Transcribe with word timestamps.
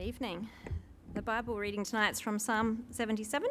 Good 0.00 0.06
evening. 0.06 0.48
The 1.12 1.20
Bible 1.20 1.58
reading 1.58 1.84
tonight 1.84 2.12
is 2.12 2.20
from 2.20 2.38
Psalm 2.38 2.84
77. 2.88 3.50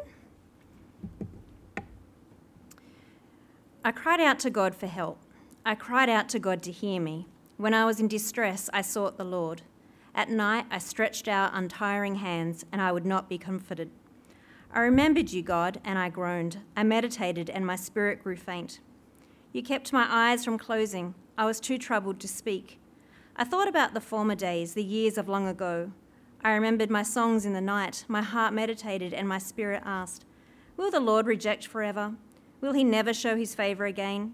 I 3.84 3.92
cried 3.92 4.18
out 4.18 4.40
to 4.40 4.50
God 4.50 4.74
for 4.74 4.88
help. 4.88 5.20
I 5.64 5.76
cried 5.76 6.08
out 6.08 6.28
to 6.30 6.40
God 6.40 6.60
to 6.64 6.72
hear 6.72 7.00
me. 7.00 7.28
When 7.56 7.72
I 7.72 7.84
was 7.84 8.00
in 8.00 8.08
distress, 8.08 8.68
I 8.72 8.82
sought 8.82 9.16
the 9.16 9.22
Lord. 9.22 9.62
At 10.12 10.28
night, 10.28 10.66
I 10.72 10.78
stretched 10.78 11.28
out 11.28 11.52
untiring 11.54 12.16
hands, 12.16 12.64
and 12.72 12.82
I 12.82 12.90
would 12.90 13.06
not 13.06 13.28
be 13.28 13.38
comforted. 13.38 13.92
I 14.72 14.80
remembered 14.80 15.30
you, 15.30 15.42
God, 15.42 15.80
and 15.84 16.00
I 16.00 16.08
groaned. 16.08 16.58
I 16.76 16.82
meditated, 16.82 17.48
and 17.48 17.64
my 17.64 17.76
spirit 17.76 18.24
grew 18.24 18.36
faint. 18.36 18.80
You 19.52 19.62
kept 19.62 19.92
my 19.92 20.08
eyes 20.10 20.44
from 20.44 20.58
closing. 20.58 21.14
I 21.38 21.44
was 21.44 21.60
too 21.60 21.78
troubled 21.78 22.18
to 22.18 22.26
speak. 22.26 22.80
I 23.36 23.44
thought 23.44 23.68
about 23.68 23.94
the 23.94 24.00
former 24.00 24.34
days, 24.34 24.74
the 24.74 24.82
years 24.82 25.16
of 25.16 25.28
long 25.28 25.46
ago. 25.46 25.92
I 26.42 26.52
remembered 26.54 26.90
my 26.90 27.02
songs 27.02 27.44
in 27.44 27.52
the 27.52 27.60
night. 27.60 28.04
My 28.08 28.22
heart 28.22 28.54
meditated, 28.54 29.12
and 29.12 29.28
my 29.28 29.38
spirit 29.38 29.82
asked, 29.84 30.24
Will 30.76 30.90
the 30.90 31.00
Lord 31.00 31.26
reject 31.26 31.66
forever? 31.66 32.14
Will 32.62 32.72
he 32.72 32.82
never 32.82 33.12
show 33.12 33.36
his 33.36 33.54
favour 33.54 33.84
again? 33.84 34.32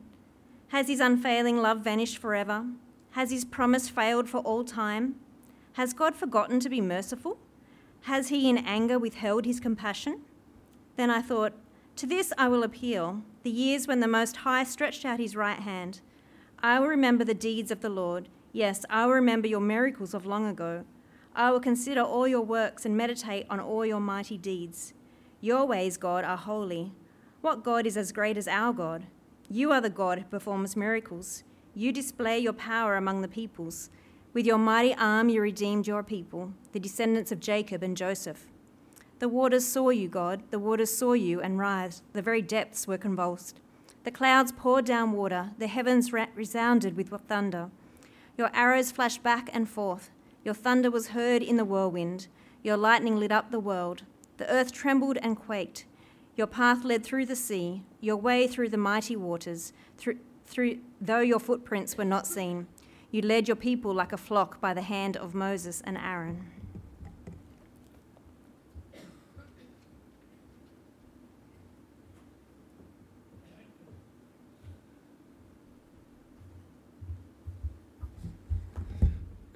Has 0.68 0.86
his 0.86 1.00
unfailing 1.00 1.60
love 1.60 1.80
vanished 1.80 2.18
forever? 2.18 2.64
Has 3.12 3.32
his 3.32 3.44
promise 3.44 3.88
failed 3.88 4.28
for 4.28 4.38
all 4.38 4.62
time? 4.62 5.16
Has 5.72 5.92
God 5.92 6.14
forgotten 6.14 6.60
to 6.60 6.68
be 6.68 6.80
merciful? 6.80 7.38
Has 8.02 8.28
he 8.28 8.48
in 8.48 8.58
anger 8.58 8.98
withheld 8.98 9.44
his 9.44 9.58
compassion? 9.58 10.20
Then 10.96 11.10
I 11.10 11.22
thought, 11.22 11.54
To 11.96 12.06
this 12.06 12.32
I 12.38 12.46
will 12.46 12.62
appeal, 12.62 13.22
the 13.42 13.50
years 13.50 13.88
when 13.88 13.98
the 14.00 14.06
Most 14.06 14.38
High 14.38 14.62
stretched 14.62 15.04
out 15.04 15.18
his 15.18 15.34
right 15.34 15.58
hand. 15.58 16.00
I 16.60 16.78
will 16.78 16.88
remember 16.88 17.24
the 17.24 17.34
deeds 17.34 17.72
of 17.72 17.80
the 17.80 17.90
Lord. 17.90 18.28
Yes, 18.52 18.84
I 18.88 19.06
will 19.06 19.14
remember 19.14 19.48
your 19.48 19.60
miracles 19.60 20.14
of 20.14 20.24
long 20.24 20.46
ago. 20.46 20.84
I 21.36 21.50
will 21.50 21.60
consider 21.60 22.00
all 22.00 22.26
your 22.26 22.40
works 22.40 22.86
and 22.86 22.96
meditate 22.96 23.44
on 23.50 23.60
all 23.60 23.84
your 23.84 24.00
mighty 24.00 24.38
deeds. 24.38 24.94
Your 25.42 25.66
ways, 25.66 25.98
God, 25.98 26.24
are 26.24 26.38
holy. 26.38 26.92
What 27.42 27.62
God 27.62 27.86
is 27.86 27.98
as 27.98 28.10
great 28.10 28.38
as 28.38 28.48
our 28.48 28.72
God? 28.72 29.04
You 29.50 29.70
are 29.70 29.82
the 29.82 29.90
God 29.90 30.16
who 30.16 30.24
performs 30.24 30.76
miracles. 30.76 31.44
You 31.74 31.92
display 31.92 32.38
your 32.38 32.54
power 32.54 32.96
among 32.96 33.20
the 33.20 33.28
peoples. 33.28 33.90
With 34.32 34.46
your 34.46 34.56
mighty 34.56 34.94
arm, 34.94 35.28
you 35.28 35.42
redeemed 35.42 35.86
your 35.86 36.02
people, 36.02 36.54
the 36.72 36.80
descendants 36.80 37.30
of 37.30 37.40
Jacob 37.40 37.82
and 37.82 37.98
Joseph. 37.98 38.46
The 39.18 39.28
waters 39.28 39.66
saw 39.66 39.90
you, 39.90 40.08
God. 40.08 40.42
The 40.50 40.58
waters 40.58 40.96
saw 40.96 41.12
you 41.12 41.42
and 41.42 41.58
writhed. 41.58 42.00
The 42.14 42.22
very 42.22 42.40
depths 42.40 42.86
were 42.86 42.96
convulsed. 42.96 43.60
The 44.04 44.10
clouds 44.10 44.52
poured 44.52 44.86
down 44.86 45.12
water. 45.12 45.50
The 45.58 45.66
heavens 45.66 46.14
resounded 46.14 46.96
with 46.96 47.10
thunder. 47.28 47.68
Your 48.38 48.50
arrows 48.54 48.90
flashed 48.90 49.22
back 49.22 49.50
and 49.52 49.68
forth. 49.68 50.10
Your 50.46 50.54
thunder 50.54 50.92
was 50.92 51.08
heard 51.08 51.42
in 51.42 51.56
the 51.56 51.64
whirlwind. 51.64 52.28
Your 52.62 52.76
lightning 52.76 53.16
lit 53.16 53.32
up 53.32 53.50
the 53.50 53.58
world. 53.58 54.04
The 54.36 54.48
earth 54.48 54.70
trembled 54.70 55.18
and 55.20 55.36
quaked. 55.36 55.86
Your 56.36 56.46
path 56.46 56.84
led 56.84 57.02
through 57.02 57.26
the 57.26 57.34
sea, 57.34 57.82
your 58.00 58.14
way 58.14 58.46
through 58.46 58.68
the 58.68 58.76
mighty 58.76 59.16
waters, 59.16 59.72
through, 59.98 60.20
through, 60.44 60.78
though 61.00 61.18
your 61.18 61.40
footprints 61.40 61.98
were 61.98 62.04
not 62.04 62.28
seen. 62.28 62.68
You 63.10 63.22
led 63.22 63.48
your 63.48 63.56
people 63.56 63.92
like 63.92 64.12
a 64.12 64.16
flock 64.16 64.60
by 64.60 64.72
the 64.72 64.82
hand 64.82 65.16
of 65.16 65.34
Moses 65.34 65.82
and 65.84 65.98
Aaron. 65.98 66.46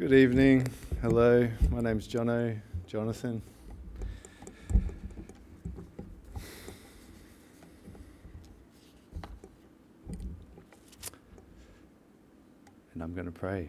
Good 0.00 0.14
evening. 0.14 0.66
Hello, 1.02 1.46
my 1.68 1.82
name's 1.82 2.08
Jono, 2.08 2.58
Jonathan. 2.86 3.42
And 12.94 13.02
I'm 13.02 13.12
going 13.12 13.26
to 13.26 13.30
pray. 13.30 13.68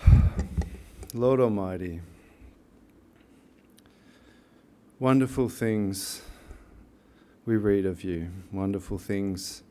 Lord 1.14 1.40
Almighty, 1.40 2.00
wonderful 5.00 5.48
things 5.48 6.22
we 7.44 7.56
read 7.56 7.84
of 7.84 8.04
you, 8.04 8.30
wonderful 8.52 8.98
things 8.98 9.64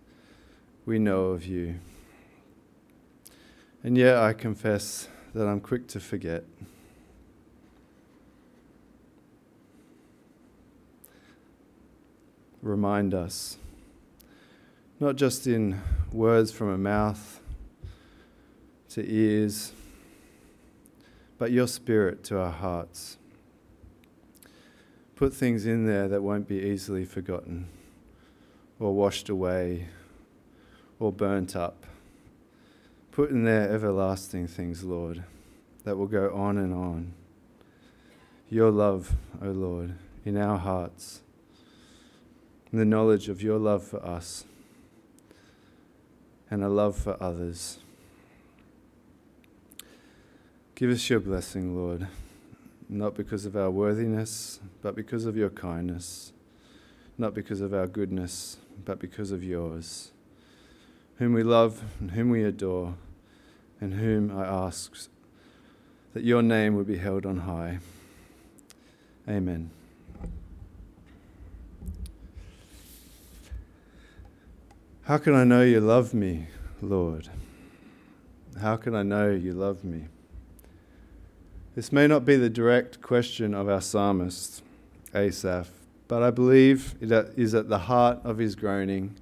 we 0.86 1.00
know 1.00 1.28
of 1.28 1.46
you. 1.46 1.80
And 3.88 3.98
yet 3.98 4.18
I 4.18 4.34
confess 4.34 5.08
that 5.34 5.48
I'm 5.48 5.62
quick 5.62 5.88
to 5.88 6.02
forget. 6.02 6.44
Remind 12.62 13.14
us, 13.14 13.56
not 15.00 15.16
just 15.16 15.48
in 15.48 15.82
words 16.12 16.52
from 16.52 16.68
a 16.68 16.78
mouth 16.78 17.40
to 18.90 19.10
ears, 19.10 19.72
but 21.38 21.54
your 21.54 21.70
spirit 21.70 22.26
to 22.26 22.38
our 22.42 22.52
hearts. 22.52 23.16
Put 25.16 25.34
things 25.34 25.66
in 25.66 25.86
there 25.86 26.10
that 26.10 26.22
won't 26.22 26.50
be 26.50 26.60
easily 26.60 27.06
forgotten, 27.06 27.70
or 28.82 28.94
washed 28.94 29.30
away, 29.30 29.88
or 31.00 31.14
burnt 31.14 31.56
up 31.56 31.86
Put 33.18 33.32
in 33.32 33.46
there 33.46 33.72
everlasting 33.72 34.46
things, 34.46 34.84
Lord, 34.84 35.24
that 35.86 35.98
will 35.98 36.06
go 36.06 36.32
on 36.36 36.60
and 36.60 36.72
on. 36.72 37.14
Your 38.48 38.70
love, 38.70 39.16
O 39.42 39.48
Lord, 39.48 39.96
in 40.24 40.38
our 40.38 40.60
hearts, 40.60 41.22
and 42.72 42.80
the 42.80 42.86
knowledge 42.86 43.28
of 43.28 43.42
your 43.42 43.58
love 43.58 43.84
for 43.84 44.06
us, 44.06 44.46
and 46.52 46.64
a 46.64 46.70
love 46.70 46.96
for 46.96 47.18
others. 47.20 47.80
Give 50.76 50.92
us 50.92 51.10
your 51.10 51.20
blessing, 51.20 51.76
Lord, 51.76 52.08
not 52.88 53.16
because 53.16 53.48
of 53.48 53.56
our 53.56 53.72
worthiness, 53.72 54.60
but 54.84 54.94
because 54.94 55.26
of 55.26 55.36
your 55.36 55.50
kindness, 55.50 56.34
not 57.18 57.34
because 57.34 57.62
of 57.62 57.74
our 57.74 57.88
goodness, 57.88 58.58
but 58.86 59.00
because 59.00 59.32
of 59.32 59.44
yours, 59.44 60.12
whom 61.16 61.34
we 61.34 61.42
love 61.42 61.82
and 62.00 62.12
whom 62.12 62.30
we 62.30 62.44
adore 62.44 62.94
and 63.80 63.94
whom 63.94 64.36
I 64.36 64.46
ask 64.46 65.10
that 66.14 66.24
your 66.24 66.42
name 66.42 66.76
would 66.76 66.88
be 66.88 66.98
held 66.98 67.26
on 67.26 67.38
high. 67.38 67.80
Amen. 69.30 69.70
How 75.04 75.18
can 75.18 75.36
I 75.36 75.44
know 75.44 75.62
you 75.62 75.80
love 75.80 76.14
me, 76.14 76.48
Lord? 76.82 77.30
How 78.60 78.76
can 78.76 78.96
I 78.96 79.04
know 79.04 79.30
you 79.32 79.54
love 79.54 79.84
me? 79.84 80.06
This 81.76 81.92
may 81.92 82.08
not 82.08 82.26
be 82.26 82.36
the 82.36 82.50
direct 82.50 83.02
question 83.02 83.54
of 83.54 83.70
our 83.70 83.82
psalmist, 83.82 84.64
Asaph, 85.14 85.70
but 86.08 86.24
I 86.24 86.32
believe 86.32 86.96
it 87.00 87.12
is 87.38 87.54
at 87.54 87.70
the 87.70 87.78
heart 87.78 88.20
of 88.24 88.40
his 88.40 88.56
groaning, 88.56 89.16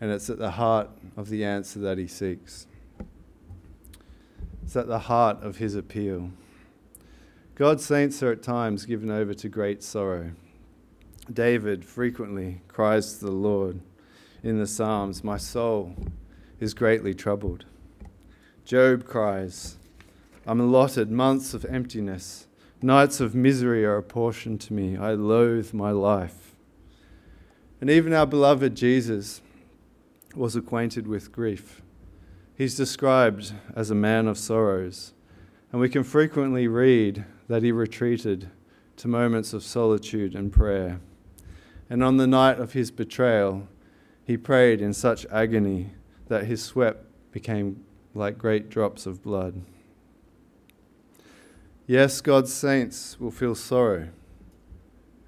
and 0.00 0.10
it's 0.10 0.28
at 0.28 0.38
the 0.38 0.50
heart 0.52 0.90
of 1.16 1.30
the 1.30 1.44
answer 1.44 1.78
that 1.80 1.98
he 1.98 2.06
seeks. 2.06 2.66
It's 4.66 4.74
at 4.74 4.88
the 4.88 4.98
heart 4.98 5.44
of 5.44 5.58
his 5.58 5.76
appeal. 5.76 6.32
God's 7.54 7.84
saints 7.84 8.20
are 8.24 8.32
at 8.32 8.42
times 8.42 8.84
given 8.84 9.12
over 9.12 9.32
to 9.32 9.48
great 9.48 9.80
sorrow. 9.80 10.32
David 11.32 11.84
frequently 11.84 12.62
cries 12.66 13.18
to 13.18 13.26
the 13.26 13.30
Lord 13.30 13.80
in 14.42 14.58
the 14.58 14.66
Psalms, 14.66 15.22
My 15.22 15.36
soul 15.36 15.94
is 16.58 16.74
greatly 16.74 17.14
troubled. 17.14 17.64
Job 18.64 19.04
cries, 19.04 19.78
I'm 20.44 20.58
allotted 20.58 21.12
months 21.12 21.54
of 21.54 21.64
emptiness. 21.66 22.48
Nights 22.82 23.20
of 23.20 23.36
misery 23.36 23.84
are 23.84 23.96
apportioned 23.96 24.60
to 24.62 24.72
me. 24.72 24.96
I 24.96 25.12
loathe 25.12 25.74
my 25.74 25.92
life. 25.92 26.56
And 27.80 27.88
even 27.88 28.12
our 28.12 28.26
beloved 28.26 28.74
Jesus 28.74 29.42
was 30.34 30.56
acquainted 30.56 31.06
with 31.06 31.30
grief. 31.30 31.82
He's 32.56 32.74
described 32.74 33.52
as 33.74 33.90
a 33.90 33.94
man 33.94 34.26
of 34.26 34.38
sorrows, 34.38 35.12
and 35.70 35.78
we 35.78 35.90
can 35.90 36.02
frequently 36.02 36.66
read 36.66 37.26
that 37.48 37.62
he 37.62 37.70
retreated 37.70 38.50
to 38.96 39.08
moments 39.08 39.52
of 39.52 39.62
solitude 39.62 40.34
and 40.34 40.50
prayer. 40.50 41.00
And 41.90 42.02
on 42.02 42.16
the 42.16 42.26
night 42.26 42.58
of 42.58 42.72
his 42.72 42.90
betrayal, 42.90 43.68
he 44.24 44.38
prayed 44.38 44.80
in 44.80 44.94
such 44.94 45.26
agony 45.26 45.90
that 46.28 46.46
his 46.46 46.64
sweat 46.64 46.96
became 47.30 47.84
like 48.14 48.38
great 48.38 48.70
drops 48.70 49.04
of 49.04 49.22
blood. 49.22 49.60
Yes, 51.86 52.22
God's 52.22 52.54
saints 52.54 53.20
will 53.20 53.30
feel 53.30 53.54
sorrow. 53.54 54.08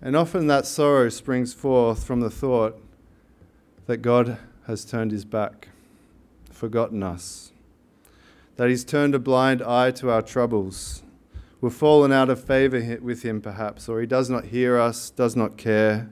And 0.01 0.17
often 0.17 0.47
that 0.47 0.65
sorrow 0.65 1.11
springs 1.11 1.53
forth 1.53 2.05
from 2.05 2.21
the 2.21 2.31
thought 2.31 2.81
that 3.85 3.99
God 3.99 4.39
has 4.67 4.87
turned 4.87 5.11
his 5.11 5.27
back 5.27 5.69
forgotten 6.59 7.03
us. 7.03 7.53
that 8.57 8.69
He's 8.69 8.85
turned 8.85 9.15
a 9.15 9.21
blind 9.21 9.63
eye 9.63 9.93
to 9.93 10.11
our 10.11 10.21
troubles. 10.21 11.05
We've 11.61 11.73
fallen 11.73 12.13
out 12.13 12.29
of 12.29 12.43
favor 12.43 12.99
with 13.01 13.23
Him, 13.23 13.41
perhaps, 13.41 13.89
or 13.89 14.01
He 14.01 14.07
does 14.07 14.29
not 14.29 14.47
hear 14.47 14.77
us, 14.77 15.11
does 15.11 15.37
not 15.37 15.57
care. 15.57 16.11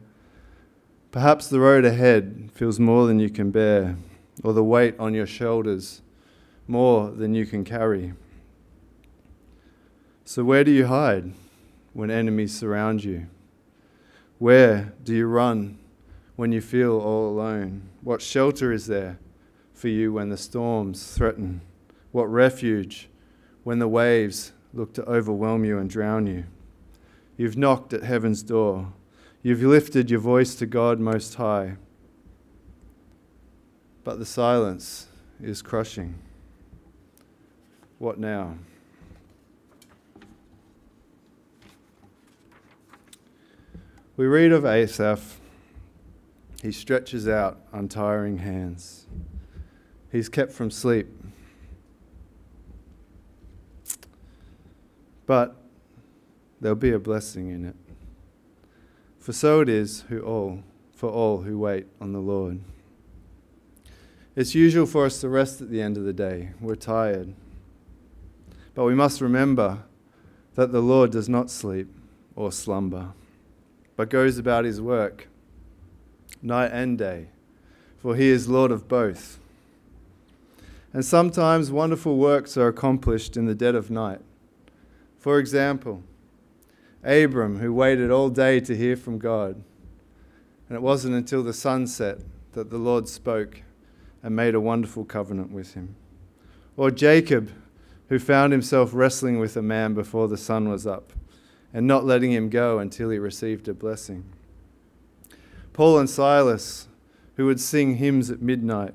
Perhaps 1.10 1.48
the 1.48 1.58
road 1.58 1.84
ahead 1.84 2.50
feels 2.54 2.78
more 2.78 3.08
than 3.08 3.18
you 3.18 3.28
can 3.28 3.50
bear, 3.50 3.96
or 4.44 4.52
the 4.52 4.62
weight 4.62 4.94
on 4.98 5.14
your 5.14 5.26
shoulders 5.26 6.02
more 6.68 7.10
than 7.10 7.34
you 7.34 7.46
can 7.46 7.64
carry. 7.64 8.12
So, 10.24 10.44
where 10.44 10.62
do 10.62 10.70
you 10.70 10.86
hide 10.86 11.32
when 11.92 12.10
enemies 12.10 12.56
surround 12.56 13.02
you? 13.02 13.26
Where 14.38 14.92
do 15.02 15.14
you 15.14 15.26
run 15.26 15.78
when 16.36 16.52
you 16.52 16.60
feel 16.60 17.00
all 17.00 17.30
alone? 17.30 17.88
What 18.02 18.22
shelter 18.22 18.72
is 18.72 18.86
there 18.86 19.18
for 19.76 19.88
you 19.88 20.12
when 20.14 20.30
the 20.30 20.36
storms 20.36 21.12
threaten? 21.12 21.60
What 22.10 22.32
refuge 22.32 23.08
when 23.62 23.78
the 23.78 23.86
waves 23.86 24.52
look 24.72 24.94
to 24.94 25.04
overwhelm 25.04 25.64
you 25.64 25.78
and 25.78 25.88
drown 25.88 26.26
you? 26.26 26.44
You've 27.36 27.58
knocked 27.58 27.92
at 27.92 28.02
heaven's 28.02 28.42
door. 28.42 28.92
You've 29.42 29.62
lifted 29.62 30.10
your 30.10 30.20
voice 30.20 30.54
to 30.56 30.66
God 30.66 30.98
Most 30.98 31.34
High. 31.34 31.76
But 34.02 34.18
the 34.18 34.24
silence 34.24 35.08
is 35.42 35.60
crushing. 35.60 36.14
What 37.98 38.18
now? 38.18 38.54
We 44.16 44.24
read 44.24 44.52
of 44.52 44.64
Asaph. 44.64 45.38
He 46.62 46.72
stretches 46.72 47.28
out 47.28 47.60
untiring 47.72 48.38
hands. 48.38 49.06
He's 50.16 50.30
kept 50.30 50.50
from 50.50 50.70
sleep. 50.70 51.08
But 55.26 55.54
there'll 56.58 56.74
be 56.74 56.92
a 56.92 56.98
blessing 56.98 57.50
in 57.50 57.66
it. 57.66 57.76
For 59.18 59.34
so 59.34 59.60
it 59.60 59.68
is 59.68 60.04
who 60.08 60.20
all 60.20 60.62
for 60.94 61.10
all 61.10 61.42
who 61.42 61.58
wait 61.58 61.86
on 62.00 62.12
the 62.12 62.20
Lord. 62.20 62.60
It's 64.34 64.54
usual 64.54 64.86
for 64.86 65.04
us 65.04 65.20
to 65.20 65.28
rest 65.28 65.60
at 65.60 65.68
the 65.68 65.82
end 65.82 65.98
of 65.98 66.04
the 66.04 66.14
day. 66.14 66.52
We're 66.62 66.76
tired. 66.76 67.34
But 68.74 68.84
we 68.84 68.94
must 68.94 69.20
remember 69.20 69.82
that 70.54 70.72
the 70.72 70.80
Lord 70.80 71.10
does 71.10 71.28
not 71.28 71.50
sleep 71.50 71.88
or 72.34 72.50
slumber 72.50 73.12
but 73.96 74.08
goes 74.08 74.38
about 74.38 74.64
his 74.64 74.80
work 74.80 75.28
night 76.40 76.70
and 76.72 76.96
day, 76.96 77.28
for 77.98 78.16
he 78.16 78.28
is 78.28 78.48
Lord 78.48 78.70
of 78.70 78.88
both. 78.88 79.40
And 80.96 81.04
sometimes 81.04 81.70
wonderful 81.70 82.16
works 82.16 82.56
are 82.56 82.68
accomplished 82.68 83.36
in 83.36 83.44
the 83.44 83.54
dead 83.54 83.74
of 83.74 83.90
night. 83.90 84.22
For 85.18 85.38
example, 85.38 86.02
Abram, 87.04 87.58
who 87.58 87.74
waited 87.74 88.10
all 88.10 88.30
day 88.30 88.60
to 88.60 88.74
hear 88.74 88.96
from 88.96 89.18
God, 89.18 89.62
and 90.66 90.74
it 90.74 90.80
wasn't 90.80 91.14
until 91.14 91.42
the 91.42 91.52
sun 91.52 91.86
set 91.86 92.20
that 92.52 92.70
the 92.70 92.78
Lord 92.78 93.08
spoke 93.08 93.60
and 94.22 94.34
made 94.34 94.54
a 94.54 94.60
wonderful 94.60 95.04
covenant 95.04 95.52
with 95.52 95.74
him. 95.74 95.96
Or 96.78 96.90
Jacob, 96.90 97.50
who 98.08 98.18
found 98.18 98.54
himself 98.54 98.94
wrestling 98.94 99.38
with 99.38 99.54
a 99.54 99.62
man 99.62 99.92
before 99.92 100.28
the 100.28 100.38
sun 100.38 100.70
was 100.70 100.86
up 100.86 101.12
and 101.74 101.86
not 101.86 102.06
letting 102.06 102.32
him 102.32 102.48
go 102.48 102.78
until 102.78 103.10
he 103.10 103.18
received 103.18 103.68
a 103.68 103.74
blessing. 103.74 104.24
Paul 105.74 105.98
and 105.98 106.08
Silas, 106.08 106.88
who 107.34 107.44
would 107.44 107.60
sing 107.60 107.96
hymns 107.96 108.30
at 108.30 108.40
midnight, 108.40 108.94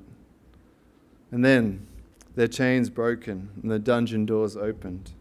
and 1.30 1.44
then 1.44 1.86
their 2.34 2.48
chains 2.48 2.90
broken 2.90 3.50
and 3.62 3.70
the 3.70 3.78
dungeon 3.78 4.26
doors 4.26 4.56
opened. 4.56 5.12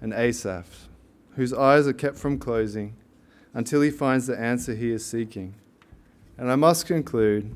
And 0.00 0.12
Asaph, 0.12 0.88
whose 1.36 1.52
eyes 1.52 1.86
are 1.86 1.92
kept 1.92 2.16
from 2.16 2.38
closing 2.38 2.96
until 3.54 3.82
he 3.82 3.90
finds 3.90 4.26
the 4.26 4.38
answer 4.38 4.74
he 4.74 4.90
is 4.90 5.04
seeking. 5.04 5.54
And 6.38 6.50
I 6.50 6.56
must 6.56 6.86
conclude 6.86 7.54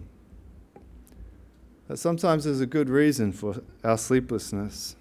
that 1.89 1.99
sometimes 1.99 2.45
there's 2.45 2.61
a 2.61 2.67
good 2.67 2.89
reason 2.89 3.33
for 3.33 3.63
our 3.83 3.99
sleeplessness. 3.99 4.97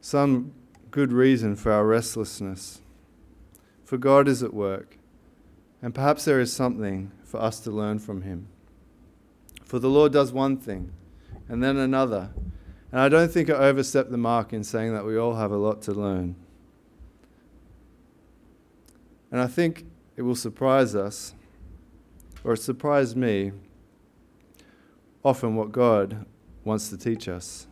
Some 0.00 0.52
good 0.90 1.12
reason 1.12 1.56
for 1.56 1.72
our 1.72 1.84
restlessness. 1.84 2.80
For 3.84 3.96
God 3.96 4.28
is 4.28 4.42
at 4.42 4.54
work, 4.54 4.98
and 5.80 5.94
perhaps 5.94 6.24
there 6.24 6.40
is 6.40 6.52
something 6.52 7.10
for 7.24 7.40
us 7.40 7.60
to 7.60 7.70
learn 7.70 7.98
from 7.98 8.22
Him. 8.22 8.48
For 9.64 9.78
the 9.78 9.90
Lord 9.90 10.12
does 10.12 10.32
one 10.32 10.56
thing, 10.56 10.92
and 11.48 11.62
then 11.62 11.76
another, 11.76 12.30
and 12.90 13.00
I 13.00 13.08
don't 13.08 13.30
think 13.30 13.50
I 13.50 13.54
overstep 13.54 14.10
the 14.10 14.16
mark 14.16 14.52
in 14.52 14.64
saying 14.64 14.94
that 14.94 15.04
we 15.04 15.16
all 15.18 15.34
have 15.34 15.52
a 15.52 15.56
lot 15.56 15.82
to 15.82 15.92
learn. 15.92 16.36
And 19.30 19.40
I 19.40 19.46
think 19.46 19.84
it 20.16 20.22
will 20.22 20.34
surprise 20.34 20.94
us, 20.94 21.34
or 22.44 22.54
it 22.54 22.58
surprised 22.58 23.16
me, 23.16 23.52
often 25.24 25.54
what 25.54 25.72
God 25.72 26.24
wants 26.64 26.88
to 26.88 26.96
teach 26.96 27.28
us. 27.28 27.66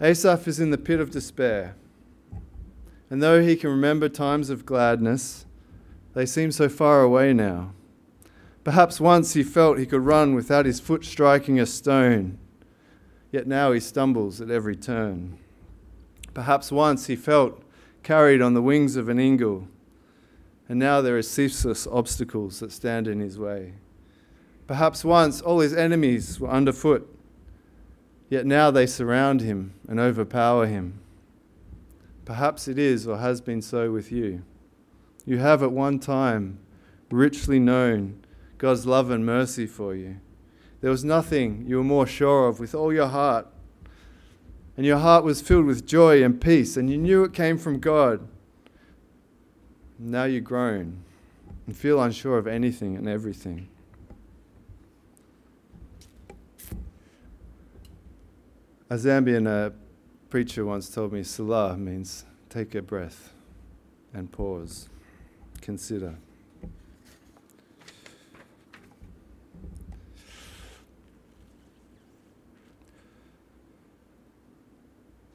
Asaph 0.00 0.48
is 0.48 0.60
in 0.60 0.70
the 0.70 0.78
pit 0.78 1.00
of 1.00 1.10
despair. 1.10 1.76
And 3.10 3.22
though 3.22 3.42
he 3.42 3.54
can 3.54 3.70
remember 3.70 4.08
times 4.08 4.50
of 4.50 4.64
gladness, 4.64 5.44
they 6.14 6.26
seem 6.26 6.50
so 6.52 6.68
far 6.68 7.02
away 7.02 7.32
now. 7.32 7.72
Perhaps 8.64 9.00
once 9.00 9.34
he 9.34 9.42
felt 9.42 9.78
he 9.78 9.86
could 9.86 10.00
run 10.00 10.34
without 10.34 10.66
his 10.66 10.80
foot 10.80 11.04
striking 11.04 11.60
a 11.60 11.66
stone, 11.66 12.38
yet 13.30 13.46
now 13.46 13.72
he 13.72 13.80
stumbles 13.80 14.40
at 14.40 14.50
every 14.50 14.74
turn. 14.74 15.38
Perhaps 16.32 16.72
once 16.72 17.06
he 17.06 17.14
felt 17.14 17.62
carried 18.02 18.42
on 18.42 18.54
the 18.54 18.62
wings 18.62 18.96
of 18.96 19.08
an 19.08 19.20
eagle, 19.20 19.68
and 20.68 20.78
now 20.78 21.00
there 21.00 21.16
are 21.16 21.22
ceaseless 21.22 21.86
obstacles 21.86 22.60
that 22.60 22.72
stand 22.72 23.06
in 23.06 23.20
his 23.20 23.38
way. 23.38 23.74
Perhaps 24.66 25.04
once 25.04 25.42
all 25.42 25.60
his 25.60 25.74
enemies 25.74 26.40
were 26.40 26.50
underfoot, 26.50 27.14
Yet 28.34 28.46
now 28.46 28.70
they 28.70 28.86
surround 28.86 29.42
him 29.42 29.74
and 29.86 30.00
overpower 30.00 30.66
him. 30.66 31.00
Perhaps 32.24 32.68
it 32.68 32.78
is 32.78 33.06
or 33.06 33.18
has 33.18 33.40
been 33.40 33.60
so 33.60 33.92
with 33.92 34.10
you. 34.10 34.42
You 35.26 35.38
have 35.38 35.62
at 35.62 35.72
one 35.72 35.98
time 35.98 36.58
richly 37.10 37.60
known 37.60 38.23
God's 38.58 38.86
love 38.86 39.10
and 39.10 39.24
mercy 39.24 39.66
for 39.66 39.94
you. 39.94 40.20
There 40.80 40.90
was 40.90 41.04
nothing 41.04 41.64
you 41.66 41.76
were 41.76 41.84
more 41.84 42.06
sure 42.06 42.48
of 42.48 42.60
with 42.60 42.74
all 42.74 42.92
your 42.92 43.08
heart. 43.08 43.46
And 44.76 44.84
your 44.84 44.98
heart 44.98 45.24
was 45.24 45.40
filled 45.40 45.66
with 45.66 45.86
joy 45.86 46.22
and 46.22 46.40
peace, 46.40 46.76
and 46.76 46.90
you 46.90 46.98
knew 46.98 47.24
it 47.24 47.32
came 47.32 47.58
from 47.58 47.78
God. 47.78 48.26
Now 49.98 50.24
you 50.24 50.40
groan 50.40 51.04
and 51.66 51.76
feel 51.76 52.02
unsure 52.02 52.38
of 52.38 52.46
anything 52.46 52.96
and 52.96 53.08
everything. 53.08 53.68
A 58.90 58.96
Zambian 58.96 59.46
uh, 59.46 59.70
preacher 60.28 60.64
once 60.64 60.88
told 60.90 61.12
me 61.12 61.22
Selah 61.22 61.76
means 61.76 62.26
take 62.50 62.74
a 62.74 62.82
breath 62.82 63.32
and 64.12 64.30
pause, 64.30 64.88
consider. 65.60 66.16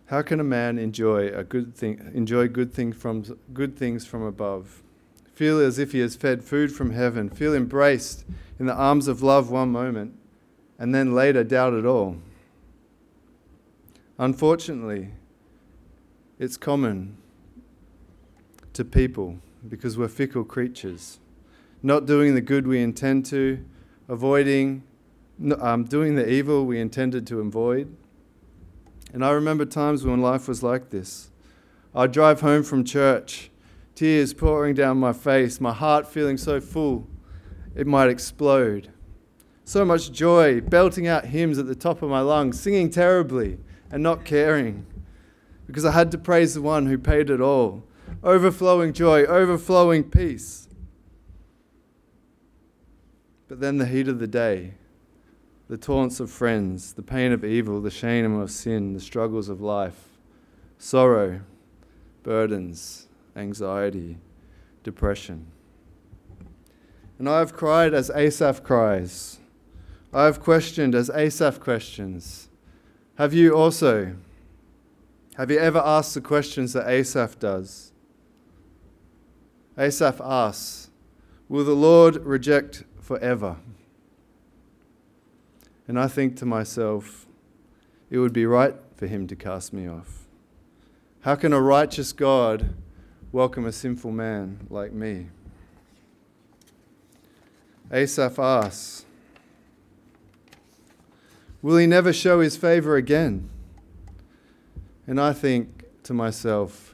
How 0.09 0.23
can 0.23 0.39
a 0.39 0.43
man 0.43 0.79
enjoy 0.79 1.27
a 1.27 1.43
good 1.43 1.75
thing, 1.75 2.11
enjoy 2.15 2.47
good 2.47 2.73
things 2.73 2.95
from 2.95 3.37
good 3.53 3.77
things 3.77 4.07
from 4.07 4.23
above? 4.23 4.81
Feel 5.35 5.59
as 5.59 5.77
if 5.77 5.91
he 5.91 5.99
has 5.99 6.15
fed 6.15 6.43
food 6.43 6.71
from 6.71 6.93
heaven, 6.93 7.29
feel 7.29 7.53
embraced 7.53 8.25
in 8.57 8.65
the 8.65 8.73
arms 8.73 9.07
of 9.07 9.21
love 9.21 9.51
one 9.51 9.69
moment, 9.71 10.17
and 10.79 10.95
then 10.95 11.13
later 11.13 11.43
doubt 11.43 11.73
it 11.73 11.85
all. 11.85 12.17
Unfortunately, 14.17 15.11
it's 16.39 16.57
common 16.57 17.15
to 18.73 18.83
people 18.83 19.37
because 19.67 19.95
we're 19.95 20.07
fickle 20.07 20.43
creatures, 20.43 21.19
not 21.83 22.07
doing 22.07 22.33
the 22.33 22.41
good 22.41 22.65
we 22.65 22.81
intend 22.81 23.27
to, 23.27 23.63
avoiding 24.07 24.81
um, 25.59 25.83
doing 25.83 26.15
the 26.15 26.27
evil 26.27 26.65
we 26.65 26.79
intended 26.79 27.27
to 27.27 27.39
avoid. 27.41 27.95
And 29.11 29.25
I 29.25 29.31
remember 29.31 29.65
times 29.65 30.05
when 30.05 30.21
life 30.21 30.47
was 30.47 30.61
like 30.61 30.89
this. 30.89 31.31
I'd 31.95 32.11
drive 32.11 32.41
home 32.41 32.63
from 32.63 32.83
church, 32.83 33.49
tears 33.95 34.33
pouring 34.33 34.75
down 34.75 34.97
my 34.97 35.13
face, 35.13 35.59
my 35.59 35.73
heart 35.73 36.07
feeling 36.07 36.37
so 36.37 36.61
full 36.61 37.07
it 37.75 37.87
might 37.87 38.09
explode. 38.09 38.91
So 39.63 39.85
much 39.85 40.11
joy, 40.11 40.61
belting 40.61 41.07
out 41.07 41.25
hymns 41.25 41.57
at 41.57 41.67
the 41.67 41.75
top 41.75 42.01
of 42.01 42.09
my 42.09 42.21
lungs, 42.21 42.59
singing 42.59 42.89
terribly 42.89 43.59
and 43.91 44.03
not 44.03 44.25
caring 44.25 44.85
because 45.69 45.85
I 45.85 45.91
had 45.91 46.09
to 46.11 46.17
praise 46.17 46.55
the 46.55 46.63
one 46.63 46.87
who 46.87 46.97
paid 46.97 47.29
it 47.29 47.39
all. 47.39 47.83
Overflowing 48.23 48.91
joy, 48.91 49.23
overflowing 49.25 50.03
peace. 50.03 50.67
But 53.47 53.59
then 53.59 53.77
the 53.77 53.85
heat 53.85 54.07
of 54.07 54.17
the 54.17 54.25
day 54.25 54.73
the 55.69 55.77
taunts 55.77 56.19
of 56.19 56.31
friends, 56.31 56.93
the 56.93 57.03
pain 57.03 57.31
of 57.31 57.45
evil, 57.45 57.79
the 57.79 57.91
shame 57.91 58.35
of 58.35 58.49
sin, 58.49 58.93
the 58.93 58.99
struggles 58.99 59.49
of 59.49 59.61
life, 59.61 60.17
sorrow, 60.79 61.41
burdens, 62.23 63.07
anxiety, 63.35 64.17
depression. 64.83 65.45
And 67.19 67.29
I 67.29 67.37
have 67.37 67.53
cried 67.53 67.93
as 67.93 68.09
Asaph 68.09 68.63
cries. 68.63 69.39
I 70.11 70.25
have 70.25 70.41
questioned 70.41 70.95
as 70.95 71.11
Asaph 71.11 71.59
questions. 71.59 72.49
Have 73.19 73.33
you 73.33 73.55
also? 73.55 74.15
Have 75.35 75.51
you 75.51 75.59
ever 75.59 75.79
asked 75.85 76.15
the 76.15 76.21
questions 76.21 76.73
that 76.73 76.89
Asaph 76.89 77.37
does? 77.37 77.91
Asaph 79.77 80.19
asks, 80.19 80.89
Will 81.47 81.63
the 81.63 81.73
Lord 81.73 82.15
reject 82.25 82.85
forever? 82.99 83.57
And 85.89 85.99
I 85.99 86.07
think 86.07 86.35
to 86.35 86.45
myself, 86.45 87.25
it 88.11 88.19
would 88.19 88.31
be 88.31 88.45
right 88.45 88.75
for 88.95 89.07
him 89.07 89.25
to 89.25 89.35
cast 89.35 89.73
me 89.73 89.89
off. 89.89 90.27
How 91.21 91.33
can 91.33 91.51
a 91.51 91.59
righteous 91.59 92.13
God 92.13 92.75
welcome 93.31 93.65
a 93.65 93.71
sinful 93.71 94.11
man 94.11 94.67
like 94.69 94.93
me? 94.93 95.29
Asaph 97.91 98.37
asks, 98.37 99.05
Will 101.63 101.77
he 101.77 101.87
never 101.87 102.13
show 102.13 102.39
his 102.39 102.55
favor 102.55 102.95
again? 102.95 103.49
And 105.07 105.19
I 105.19 105.33
think 105.33 105.85
to 106.03 106.13
myself, 106.13 106.93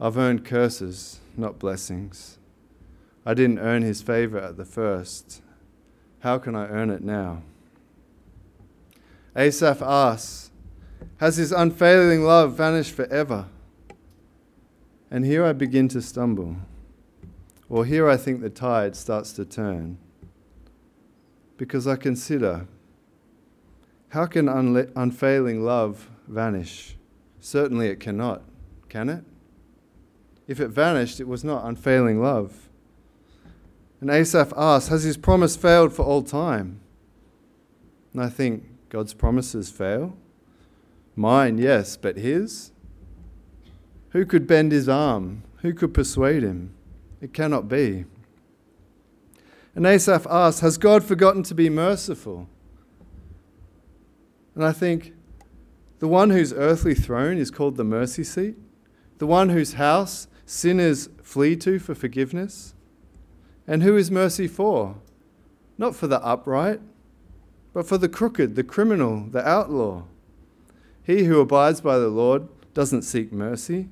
I've 0.00 0.16
earned 0.16 0.44
curses, 0.44 1.18
not 1.36 1.58
blessings. 1.58 2.38
I 3.26 3.34
didn't 3.34 3.58
earn 3.58 3.82
his 3.82 4.02
favor 4.02 4.38
at 4.38 4.56
the 4.56 4.64
first. 4.64 5.42
How 6.20 6.38
can 6.38 6.54
I 6.54 6.68
earn 6.68 6.90
it 6.90 7.02
now? 7.02 7.42
Asaph 9.36 9.82
asks, 9.82 10.50
Has 11.18 11.36
his 11.36 11.52
unfailing 11.52 12.24
love 12.24 12.54
vanished 12.54 12.94
forever? 12.94 13.46
And 15.10 15.24
here 15.24 15.44
I 15.44 15.52
begin 15.52 15.88
to 15.88 16.02
stumble. 16.02 16.56
Or 17.68 17.84
here 17.84 18.08
I 18.08 18.16
think 18.16 18.40
the 18.40 18.50
tide 18.50 18.94
starts 18.96 19.32
to 19.32 19.44
turn. 19.44 19.98
Because 21.56 21.86
I 21.86 21.96
consider 21.96 22.66
how 24.10 24.26
can 24.26 24.46
unle- 24.46 24.92
unfailing 24.94 25.64
love 25.64 26.08
vanish? 26.28 26.96
Certainly 27.40 27.88
it 27.88 27.98
cannot, 27.98 28.42
can 28.88 29.08
it? 29.08 29.24
If 30.46 30.60
it 30.60 30.68
vanished, 30.68 31.18
it 31.18 31.26
was 31.26 31.42
not 31.42 31.64
unfailing 31.64 32.22
love. 32.22 32.68
And 34.00 34.10
Asaph 34.10 34.52
asks, 34.56 34.88
Has 34.88 35.02
his 35.02 35.16
promise 35.16 35.56
failed 35.56 35.92
for 35.92 36.04
all 36.04 36.22
time? 36.22 36.80
And 38.12 38.22
I 38.22 38.28
think, 38.28 38.64
God's 38.94 39.12
promises 39.12 39.72
fail? 39.72 40.16
Mine, 41.16 41.58
yes, 41.58 41.96
but 41.96 42.16
his? 42.16 42.70
Who 44.10 44.24
could 44.24 44.46
bend 44.46 44.70
his 44.70 44.88
arm? 44.88 45.42
Who 45.62 45.74
could 45.74 45.92
persuade 45.92 46.44
him? 46.44 46.76
It 47.20 47.34
cannot 47.34 47.68
be. 47.68 48.04
And 49.74 49.84
Asaph 49.84 50.28
asks, 50.30 50.60
Has 50.60 50.78
God 50.78 51.02
forgotten 51.02 51.42
to 51.42 51.56
be 51.56 51.68
merciful? 51.68 52.48
And 54.54 54.64
I 54.64 54.70
think 54.70 55.12
the 55.98 56.06
one 56.06 56.30
whose 56.30 56.52
earthly 56.52 56.94
throne 56.94 57.36
is 57.36 57.50
called 57.50 57.76
the 57.76 57.82
mercy 57.82 58.22
seat, 58.22 58.54
the 59.18 59.26
one 59.26 59.48
whose 59.48 59.72
house 59.72 60.28
sinners 60.46 61.08
flee 61.20 61.56
to 61.56 61.80
for 61.80 61.96
forgiveness. 61.96 62.76
And 63.66 63.82
who 63.82 63.96
is 63.96 64.12
mercy 64.12 64.46
for? 64.46 64.98
Not 65.78 65.96
for 65.96 66.06
the 66.06 66.24
upright, 66.24 66.80
but 67.74 67.86
for 67.88 67.98
the 67.98 68.08
crooked, 68.08 68.54
the 68.54 68.62
criminal, 68.62 69.26
the 69.28 69.46
outlaw. 69.46 70.04
He 71.02 71.24
who 71.24 71.40
abides 71.40 71.80
by 71.80 71.98
the 71.98 72.08
Lord 72.08 72.48
doesn't 72.72 73.02
seek 73.02 73.32
mercy. 73.32 73.88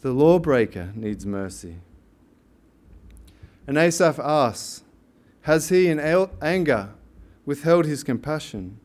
The 0.00 0.12
lawbreaker 0.12 0.92
needs 0.94 1.26
mercy. 1.26 1.76
And 3.66 3.76
Asaph 3.76 4.18
asks, 4.20 4.84
Has 5.42 5.70
he 5.70 5.88
in 5.88 5.98
anger 6.40 6.90
withheld 7.44 7.84
his 7.84 8.04
compassion? 8.04 8.78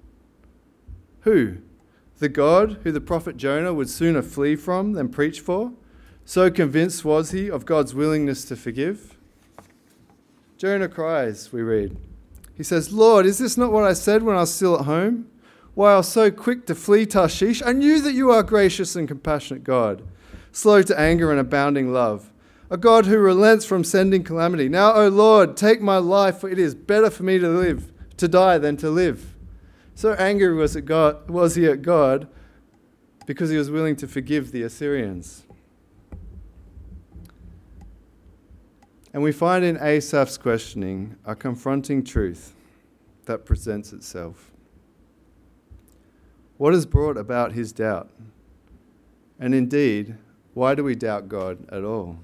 Who? 1.22 1.58
The 2.18 2.30
God 2.30 2.80
who 2.84 2.92
the 2.92 3.00
prophet 3.00 3.38
Jonah 3.38 3.74
would 3.74 3.90
sooner 3.90 4.22
flee 4.22 4.56
from 4.56 4.94
than 4.94 5.10
preach 5.10 5.40
for? 5.40 5.72
So 6.26 6.50
convinced 6.50 7.06
was 7.06 7.32
he 7.32 7.50
of 7.50 7.66
God's 7.66 7.94
willingness 7.94 8.44
to 8.46 8.56
forgive? 8.56 9.18
Jonah 10.58 10.90
cries, 10.90 11.54
we 11.54 11.62
read. 11.62 11.96
He 12.60 12.64
says, 12.66 12.92
Lord, 12.92 13.26
is 13.26 13.38
this 13.38 13.56
not 13.56 13.72
what 13.72 13.86
I 13.86 13.94
said 13.94 14.22
when 14.22 14.36
I 14.36 14.42
was 14.42 14.54
still 14.54 14.78
at 14.78 14.86
home? 14.86 15.28
Why 15.76 15.94
I 15.94 15.96
was 15.96 16.10
so 16.10 16.30
quick 16.30 16.66
to 16.66 16.76
flee 16.76 17.06
Tarshish? 17.06 17.62
I 17.66 17.72
knew 17.72 18.02
that 18.02 18.12
you 18.12 18.32
are 18.32 18.44
gracious 18.44 18.98
and 18.98 19.08
compassionate 19.08 19.64
God, 19.64 20.04
slow 20.52 20.82
to 20.82 21.00
anger 21.00 21.32
and 21.32 21.40
abounding 21.40 21.94
love, 21.94 22.34
a 22.70 22.76
God 22.76 23.06
who 23.06 23.18
relents 23.18 23.64
from 23.64 23.86
sending 23.86 24.24
calamity. 24.24 24.68
Now, 24.68 24.94
O 24.94 25.08
Lord, 25.08 25.56
take 25.56 25.82
my 25.82 26.00
life, 26.00 26.40
for 26.40 26.50
it 26.50 26.60
is 26.60 26.76
better 26.76 27.10
for 27.10 27.24
me 27.24 27.40
to 27.40 27.48
live, 27.48 27.94
to 28.18 28.28
die 28.28 28.58
than 28.58 28.76
to 28.76 28.90
live. 28.90 29.38
So 29.96 30.12
angry 30.16 30.54
was, 30.54 30.76
God, 30.76 31.30
was 31.30 31.56
he 31.56 31.66
at 31.66 31.82
God 31.82 32.28
because 33.26 33.50
he 33.50 33.58
was 33.58 33.72
willing 33.72 33.96
to 33.96 34.08
forgive 34.08 34.52
the 34.52 34.64
Assyrians. 34.64 35.44
And 39.14 39.24
we 39.24 39.32
find 39.32 39.66
in 39.66 39.78
Asaph's 39.78 40.38
questioning 40.38 41.16
a 41.26 41.36
confronting 41.36 42.04
truth 42.04 42.54
that 43.26 43.46
presents 43.46 43.92
itself. 43.92 44.52
What 46.58 46.74
has 46.74 46.86
brought 46.86 47.18
about 47.18 47.54
his 47.54 47.72
doubt? 47.72 48.10
And 49.40 49.56
indeed, 49.56 50.18
why 50.54 50.76
do 50.76 50.84
we 50.84 50.96
doubt 50.96 51.30
God 51.30 51.66
at 51.72 51.84
all? 51.84 52.20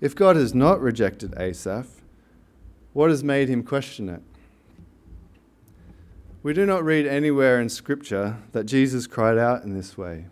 If 0.00 0.14
God 0.14 0.36
has 0.36 0.54
not 0.54 0.80
rejected 0.80 1.34
Asaph, 1.36 2.00
what 2.92 3.10
has 3.10 3.24
made 3.24 3.48
him 3.48 3.62
question 3.62 4.08
it? 4.08 4.22
We 6.42 6.54
do 6.54 6.64
not 6.64 6.84
read 6.84 7.06
anywhere 7.06 7.60
in 7.60 7.68
Scripture 7.68 8.38
that 8.52 8.64
Jesus 8.64 9.06
cried 9.06 9.36
out 9.36 9.64
in 9.64 9.74
this 9.74 9.98
way. 9.98 10.26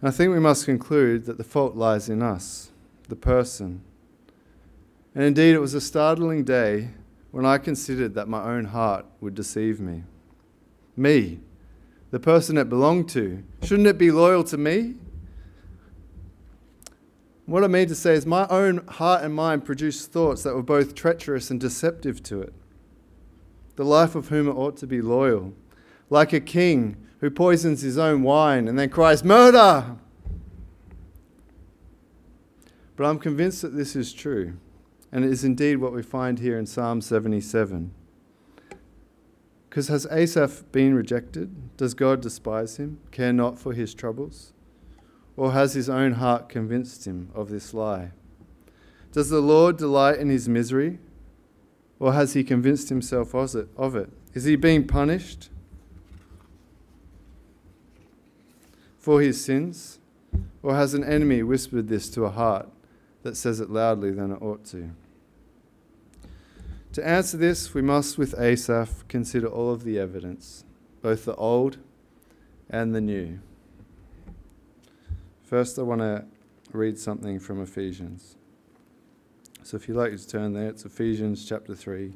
And 0.00 0.08
I 0.08 0.12
think 0.12 0.32
we 0.32 0.38
must 0.38 0.64
conclude 0.64 1.26
that 1.26 1.36
the 1.36 1.44
fault 1.44 1.74
lies 1.74 2.08
in 2.08 2.22
us, 2.22 2.70
the 3.08 3.16
person, 3.16 3.82
and 5.18 5.26
indeed, 5.26 5.56
it 5.56 5.58
was 5.58 5.74
a 5.74 5.80
startling 5.80 6.44
day 6.44 6.90
when 7.32 7.44
I 7.44 7.58
considered 7.58 8.14
that 8.14 8.28
my 8.28 8.40
own 8.40 8.66
heart 8.66 9.04
would 9.20 9.34
deceive 9.34 9.80
me. 9.80 10.04
Me, 10.96 11.40
the 12.12 12.20
person 12.20 12.56
it 12.56 12.68
belonged 12.68 13.08
to, 13.08 13.42
shouldn't 13.64 13.88
it 13.88 13.98
be 13.98 14.12
loyal 14.12 14.44
to 14.44 14.56
me? 14.56 14.94
What 17.46 17.64
I 17.64 17.66
mean 17.66 17.88
to 17.88 17.96
say 17.96 18.14
is, 18.14 18.26
my 18.26 18.46
own 18.46 18.86
heart 18.86 19.24
and 19.24 19.34
mind 19.34 19.64
produced 19.64 20.12
thoughts 20.12 20.44
that 20.44 20.54
were 20.54 20.62
both 20.62 20.94
treacherous 20.94 21.50
and 21.50 21.58
deceptive 21.58 22.22
to 22.22 22.40
it. 22.40 22.54
The 23.74 23.84
life 23.84 24.14
of 24.14 24.28
whom 24.28 24.46
it 24.46 24.52
ought 24.52 24.76
to 24.76 24.86
be 24.86 25.02
loyal, 25.02 25.52
like 26.10 26.32
a 26.32 26.38
king 26.38 26.96
who 27.18 27.28
poisons 27.28 27.82
his 27.82 27.98
own 27.98 28.22
wine 28.22 28.68
and 28.68 28.78
then 28.78 28.88
cries, 28.88 29.24
Murder! 29.24 29.96
But 32.94 33.04
I'm 33.04 33.18
convinced 33.18 33.62
that 33.62 33.74
this 33.74 33.96
is 33.96 34.12
true. 34.12 34.58
And 35.10 35.24
it 35.24 35.30
is 35.30 35.44
indeed 35.44 35.76
what 35.76 35.92
we 35.92 36.02
find 36.02 36.38
here 36.38 36.58
in 36.58 36.66
Psalm 36.66 37.00
77. 37.00 37.92
Because 39.68 39.88
has 39.88 40.06
Asaph 40.06 40.64
been 40.72 40.94
rejected? 40.94 41.76
Does 41.76 41.94
God 41.94 42.20
despise 42.20 42.76
him, 42.76 42.98
care 43.10 43.32
not 43.32 43.58
for 43.58 43.72
his 43.72 43.94
troubles? 43.94 44.52
Or 45.36 45.52
has 45.52 45.74
his 45.74 45.88
own 45.88 46.12
heart 46.12 46.48
convinced 46.48 47.06
him 47.06 47.30
of 47.34 47.48
this 47.48 47.72
lie? 47.72 48.10
Does 49.12 49.30
the 49.30 49.40
Lord 49.40 49.76
delight 49.76 50.18
in 50.18 50.28
his 50.28 50.48
misery? 50.48 50.98
Or 51.98 52.12
has 52.12 52.34
he 52.34 52.44
convinced 52.44 52.88
himself 52.88 53.34
of 53.34 53.96
it? 53.96 54.10
Is 54.34 54.44
he 54.44 54.56
being 54.56 54.86
punished 54.86 55.50
for 58.98 59.22
his 59.22 59.42
sins? 59.42 59.98
Or 60.62 60.74
has 60.74 60.92
an 60.92 61.04
enemy 61.04 61.42
whispered 61.42 61.88
this 61.88 62.10
to 62.10 62.24
a 62.24 62.30
heart 62.30 62.68
that 63.28 63.36
says 63.36 63.60
it 63.60 63.68
loudly 63.68 64.10
than 64.10 64.32
it 64.32 64.40
ought 64.40 64.64
to. 64.64 64.90
To 66.94 67.06
answer 67.06 67.36
this, 67.36 67.74
we 67.74 67.82
must, 67.82 68.16
with 68.16 68.34
Asaph, 68.40 69.06
consider 69.06 69.46
all 69.46 69.70
of 69.70 69.84
the 69.84 69.98
evidence, 69.98 70.64
both 71.02 71.26
the 71.26 71.34
old 71.34 71.76
and 72.70 72.94
the 72.94 73.02
new. 73.02 73.40
First, 75.44 75.78
I 75.78 75.82
want 75.82 76.00
to 76.00 76.24
read 76.72 76.98
something 76.98 77.38
from 77.38 77.62
Ephesians. 77.62 78.36
So, 79.62 79.76
if 79.76 79.86
you'd 79.88 79.98
like 79.98 80.16
to 80.16 80.26
turn 80.26 80.54
there, 80.54 80.70
it's 80.70 80.86
Ephesians 80.86 81.46
chapter 81.46 81.74
3, 81.74 82.14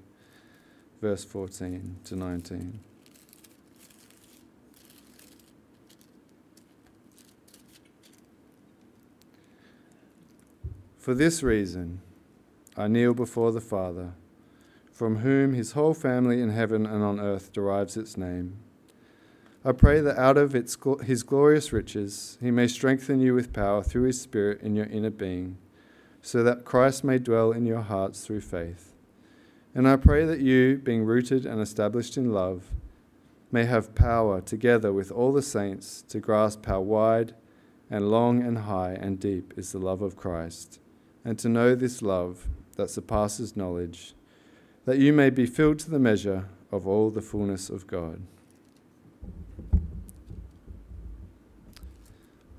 verse 1.02 1.24
14 1.24 1.96
to 2.04 2.16
19. 2.16 2.80
For 11.02 11.14
this 11.14 11.42
reason, 11.42 12.00
I 12.76 12.86
kneel 12.86 13.12
before 13.12 13.50
the 13.50 13.60
Father 13.60 14.12
from 14.92 15.16
whom 15.16 15.52
his 15.52 15.72
whole 15.72 15.94
family 15.94 16.40
in 16.40 16.50
heaven 16.50 16.86
and 16.86 17.02
on 17.02 17.18
earth 17.18 17.52
derives 17.52 17.96
its 17.96 18.16
name. 18.16 18.58
I 19.64 19.72
pray 19.72 20.00
that 20.00 20.16
out 20.16 20.36
of 20.36 20.54
its, 20.54 20.76
his 21.02 21.24
glorious 21.24 21.72
riches 21.72 22.38
he 22.40 22.52
may 22.52 22.68
strengthen 22.68 23.18
you 23.18 23.34
with 23.34 23.52
power 23.52 23.82
through 23.82 24.04
his 24.04 24.20
Spirit 24.20 24.60
in 24.60 24.76
your 24.76 24.86
inner 24.86 25.10
being, 25.10 25.58
so 26.20 26.44
that 26.44 26.64
Christ 26.64 27.02
may 27.02 27.18
dwell 27.18 27.50
in 27.50 27.66
your 27.66 27.80
hearts 27.80 28.24
through 28.24 28.42
faith. 28.42 28.94
And 29.74 29.88
I 29.88 29.96
pray 29.96 30.24
that 30.24 30.38
you, 30.38 30.78
being 30.78 31.04
rooted 31.04 31.44
and 31.44 31.60
established 31.60 32.16
in 32.16 32.32
love, 32.32 32.70
may 33.50 33.64
have 33.64 33.96
power 33.96 34.40
together 34.40 34.92
with 34.92 35.10
all 35.10 35.32
the 35.32 35.42
saints 35.42 36.02
to 36.10 36.20
grasp 36.20 36.64
how 36.66 36.80
wide 36.80 37.34
and 37.90 38.08
long 38.08 38.40
and 38.40 38.58
high 38.58 38.92
and 38.92 39.18
deep 39.18 39.52
is 39.56 39.72
the 39.72 39.80
love 39.80 40.00
of 40.00 40.14
Christ, 40.14 40.78
and 41.24 41.38
to 41.38 41.48
know 41.48 41.74
this 41.74 42.02
love 42.02 42.48
that 42.76 42.90
surpasses 42.90 43.56
knowledge 43.56 44.14
that 44.84 44.98
you 44.98 45.12
may 45.12 45.30
be 45.30 45.46
filled 45.46 45.78
to 45.78 45.90
the 45.90 45.98
measure 45.98 46.48
of 46.70 46.86
all 46.86 47.10
the 47.10 47.22
fullness 47.22 47.70
of 47.70 47.86
God. 47.86 48.22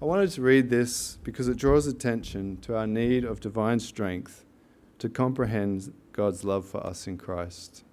I 0.01 0.05
wanted 0.05 0.31
to 0.31 0.41
read 0.41 0.69
this 0.69 1.17
because 1.23 1.47
it 1.47 1.57
draws 1.57 1.87
attention 1.87 2.57
to 2.57 2.75
our 2.75 2.87
need 2.87 3.23
of 3.23 3.39
divine 3.39 3.79
strength 3.79 4.45
to 4.99 5.09
comprehend 5.09 5.93
God's 6.11 6.43
love 6.43 6.65
for 6.65 6.85
us 6.85 7.07
in 7.07 7.17
Christ. 7.17 7.83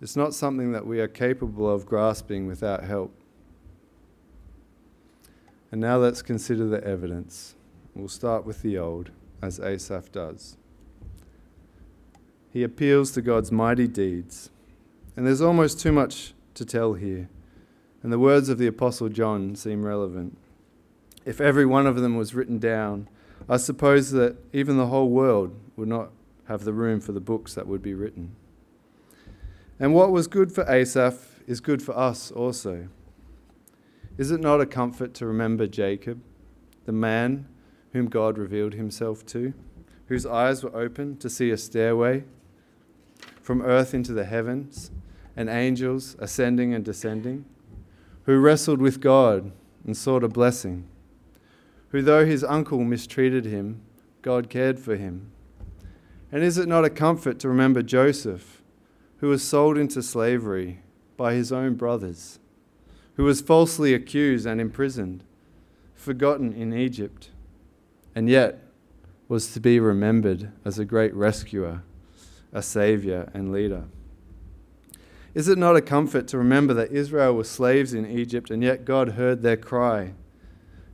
It's 0.00 0.16
not 0.16 0.34
something 0.34 0.72
that 0.72 0.86
we 0.86 1.00
are 1.00 1.08
capable 1.08 1.68
of 1.68 1.86
grasping 1.86 2.46
without 2.46 2.84
help. 2.84 3.12
And 5.72 5.80
now 5.80 5.96
let's 5.96 6.22
consider 6.22 6.66
the 6.66 6.84
evidence. 6.84 7.54
We'll 7.94 8.08
start 8.08 8.46
with 8.46 8.62
the 8.62 8.78
old, 8.78 9.10
as 9.42 9.60
Asaph 9.60 10.10
does 10.12 10.56
he 12.56 12.62
appeals 12.62 13.10
to 13.10 13.20
God's 13.20 13.52
mighty 13.52 13.86
deeds. 13.86 14.48
And 15.14 15.26
there's 15.26 15.42
almost 15.42 15.78
too 15.78 15.92
much 15.92 16.32
to 16.54 16.64
tell 16.64 16.94
here. 16.94 17.28
And 18.02 18.10
the 18.10 18.18
words 18.18 18.48
of 18.48 18.56
the 18.56 18.66
Apostle 18.66 19.10
John 19.10 19.54
seem 19.56 19.84
relevant. 19.84 20.38
If 21.26 21.38
every 21.38 21.66
one 21.66 21.86
of 21.86 21.96
them 21.96 22.16
was 22.16 22.34
written 22.34 22.58
down, 22.58 23.10
I 23.46 23.58
suppose 23.58 24.10
that 24.12 24.38
even 24.54 24.78
the 24.78 24.86
whole 24.86 25.10
world 25.10 25.54
would 25.76 25.88
not 25.88 26.12
have 26.48 26.64
the 26.64 26.72
room 26.72 26.98
for 26.98 27.12
the 27.12 27.20
books 27.20 27.52
that 27.52 27.66
would 27.66 27.82
be 27.82 27.92
written. 27.92 28.34
And 29.78 29.92
what 29.92 30.10
was 30.10 30.26
good 30.26 30.50
for 30.50 30.64
Asaph 30.66 31.42
is 31.46 31.60
good 31.60 31.82
for 31.82 31.94
us 31.94 32.30
also. 32.30 32.88
Is 34.16 34.30
it 34.30 34.40
not 34.40 34.62
a 34.62 34.66
comfort 34.66 35.12
to 35.12 35.26
remember 35.26 35.66
Jacob, 35.66 36.22
the 36.86 36.92
man 36.92 37.48
whom 37.96 38.08
God 38.08 38.36
revealed 38.36 38.74
himself 38.74 39.24
to, 39.26 39.54
whose 40.08 40.26
eyes 40.26 40.62
were 40.62 40.76
open 40.76 41.16
to 41.16 41.30
see 41.30 41.50
a 41.50 41.56
stairway 41.56 42.24
from 43.40 43.62
earth 43.62 43.94
into 43.94 44.12
the 44.12 44.26
heavens, 44.26 44.90
and 45.34 45.48
angels 45.48 46.14
ascending 46.18 46.74
and 46.74 46.84
descending, 46.84 47.46
who 48.24 48.38
wrestled 48.38 48.82
with 48.82 49.00
God 49.00 49.50
and 49.86 49.96
sought 49.96 50.22
a 50.22 50.28
blessing, 50.28 50.86
who, 51.88 52.02
though 52.02 52.26
his 52.26 52.44
uncle 52.44 52.84
mistreated 52.84 53.46
him, 53.46 53.80
God 54.20 54.50
cared 54.50 54.78
for 54.78 54.96
him. 54.96 55.30
And 56.30 56.42
is 56.42 56.58
it 56.58 56.68
not 56.68 56.84
a 56.84 56.90
comfort 56.90 57.38
to 57.38 57.48
remember 57.48 57.82
Joseph, 57.82 58.62
who 59.18 59.28
was 59.28 59.42
sold 59.42 59.78
into 59.78 60.02
slavery 60.02 60.80
by 61.16 61.32
his 61.32 61.50
own 61.50 61.76
brothers, 61.76 62.40
who 63.14 63.24
was 63.24 63.40
falsely 63.40 63.94
accused 63.94 64.44
and 64.44 64.60
imprisoned, 64.60 65.24
forgotten 65.94 66.52
in 66.52 66.74
Egypt, 66.74 67.30
and 68.16 68.30
yet 68.30 68.58
was 69.28 69.52
to 69.52 69.60
be 69.60 69.78
remembered 69.78 70.50
as 70.64 70.78
a 70.78 70.84
great 70.84 71.14
rescuer 71.14 71.82
a 72.52 72.62
Saviour 72.62 73.28
and 73.34 73.52
leader. 73.52 73.84
Is 75.34 75.48
it 75.48 75.58
not 75.58 75.76
a 75.76 75.82
comfort 75.82 76.26
to 76.28 76.38
remember 76.38 76.72
that 76.72 76.90
Israel 76.90 77.34
were 77.34 77.44
slaves 77.44 77.92
in 77.92 78.06
Egypt 78.06 78.50
and 78.50 78.62
yet 78.62 78.86
God 78.86 79.10
heard 79.10 79.42
their 79.42 79.58
cry? 79.58 80.14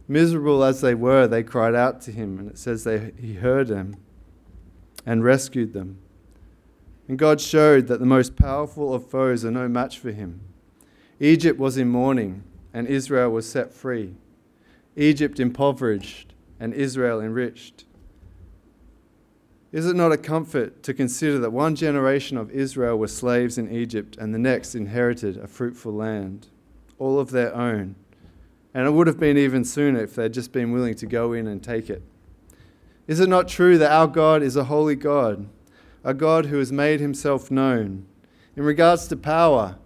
Miserable 0.09 0.65
as 0.65 0.81
they 0.81 0.95
were, 0.95 1.29
they 1.29 1.45
cried 1.45 1.77
out 1.77 2.01
to 2.03 2.11
him, 2.11 2.41
and 2.41 2.51
it 2.51 2.59
says 2.59 2.83
they, 2.83 3.13
he 3.17 3.35
heard 3.35 3.69
them 3.69 3.95
and 5.07 5.23
rescued 5.23 5.73
them. 5.73 5.99
And 7.07 7.17
God 7.17 7.41
showed 7.41 7.87
that 7.87 8.01
the 8.01 8.07
most 8.07 8.35
powerful 8.35 8.93
of 8.93 9.09
foes 9.09 9.45
are 9.45 9.53
no 9.53 9.69
match 9.69 10.01
for 10.01 10.11
him. 10.11 10.41
Egypt 11.21 11.61
was 11.61 11.77
in 11.77 11.89
mourning, 11.89 12.43
and 12.75 12.89
Israel 12.89 13.31
was 13.31 13.49
set 13.49 13.73
free. 13.73 14.17
Egypt 14.97 15.39
impoverished, 15.39 16.32
and 16.63 16.73
Israel 16.75 17.21
enriched. 17.21 17.87
Is 19.73 19.85
it 19.85 19.97
not 19.97 20.13
a 20.13 20.17
comfort 20.17 20.85
to 20.85 20.95
consider 20.95 21.41
that 21.41 21.51
one 21.51 21.75
generation 21.75 22.37
of 22.37 22.53
Israel 22.53 22.97
were 22.97 23.09
slaves 23.09 23.59
in 23.59 23.69
Egypt 23.69 24.17
and 24.17 24.33
the 24.33 24.39
next 24.39 24.77
inherited 24.77 25.37
a 25.37 25.49
fruitful 25.49 25.93
land, 25.93 26.47
all 27.01 27.19
of 27.19 27.33
their 27.33 27.53
own? 27.53 27.97
And 28.75 28.87
it 28.87 28.93
would 28.93 29.09
have 29.09 29.19
been 29.19 29.37
even 29.37 29.65
sooner 29.65 30.05
if 30.05 30.15
they'd 30.15 30.33
just 30.33 30.53
been 30.53 30.71
willing 30.71 30.95
to 30.95 31.07
go 31.07 31.33
in 31.33 31.49
and 31.49 31.61
take 31.61 31.91
it. 31.91 32.05
Is 33.09 33.19
it 33.19 33.29
not 33.29 33.49
true 33.49 33.77
that 33.79 33.91
our 33.91 34.07
God 34.07 34.41
is 34.41 34.55
a 34.55 34.65
holy 34.65 34.95
God, 34.95 35.49
a 36.05 36.15
God 36.15 36.47
who 36.47 36.59
has 36.59 36.71
made 36.71 37.01
himself 37.01 37.51
known? 37.51 38.07
In 38.55 38.63
regards 38.63 39.09
to 39.09 39.17
power, 39.17 39.79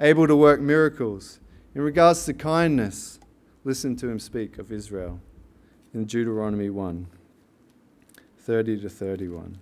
able 0.00 0.26
to 0.26 0.34
work 0.34 0.60
miracles. 0.60 1.38
In 1.76 1.82
regards 1.82 2.24
to 2.24 2.34
kindness, 2.34 3.20
listen 3.62 3.94
to 3.96 4.08
him 4.08 4.18
speak 4.18 4.58
of 4.58 4.72
Israel 4.72 5.20
in 5.94 6.04
Deuteronomy 6.04 6.68
1. 6.68 7.06
30 8.36 8.80
to 8.80 8.90
31. 8.90 9.58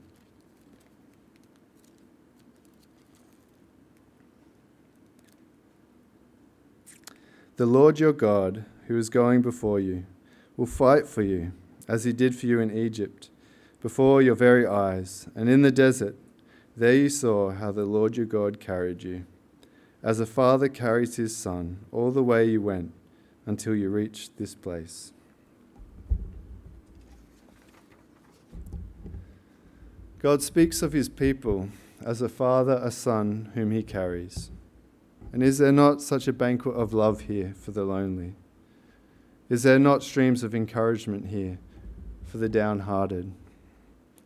The 7.56 7.66
Lord 7.66 8.00
your 8.00 8.12
God, 8.12 8.64
who 8.88 8.98
is 8.98 9.08
going 9.08 9.42
before 9.42 9.78
you, 9.78 10.04
will 10.56 10.66
fight 10.66 11.06
for 11.06 11.22
you, 11.22 11.52
as 11.86 12.04
he 12.04 12.12
did 12.12 12.34
for 12.34 12.46
you 12.46 12.58
in 12.58 12.76
Egypt, 12.76 13.30
before 13.80 14.22
your 14.22 14.34
very 14.34 14.66
eyes, 14.66 15.28
and 15.36 15.48
in 15.48 15.62
the 15.62 15.70
desert. 15.70 16.16
There 16.76 16.94
you 16.94 17.10
saw 17.10 17.50
how 17.50 17.70
the 17.70 17.84
Lord 17.84 18.16
your 18.16 18.26
God 18.26 18.58
carried 18.58 19.04
you, 19.04 19.26
as 20.02 20.18
a 20.18 20.26
father 20.26 20.68
carries 20.68 21.16
his 21.16 21.36
son, 21.36 21.84
all 21.92 22.10
the 22.10 22.24
way 22.24 22.46
you 22.46 22.62
went 22.62 22.92
until 23.46 23.76
you 23.76 23.90
reached 23.90 24.38
this 24.38 24.54
place. 24.54 25.12
God 30.22 30.40
speaks 30.40 30.82
of 30.82 30.92
his 30.92 31.08
people 31.08 31.68
as 32.04 32.22
a 32.22 32.28
father, 32.28 32.80
a 32.80 32.92
son 32.92 33.50
whom 33.54 33.72
he 33.72 33.82
carries. 33.82 34.52
And 35.32 35.42
is 35.42 35.58
there 35.58 35.72
not 35.72 36.00
such 36.00 36.28
a 36.28 36.32
banquet 36.32 36.76
of 36.76 36.92
love 36.92 37.22
here 37.22 37.54
for 37.60 37.72
the 37.72 37.82
lonely? 37.82 38.34
Is 39.48 39.64
there 39.64 39.80
not 39.80 40.04
streams 40.04 40.44
of 40.44 40.54
encouragement 40.54 41.26
here 41.26 41.58
for 42.24 42.38
the 42.38 42.48
downhearted? 42.48 43.32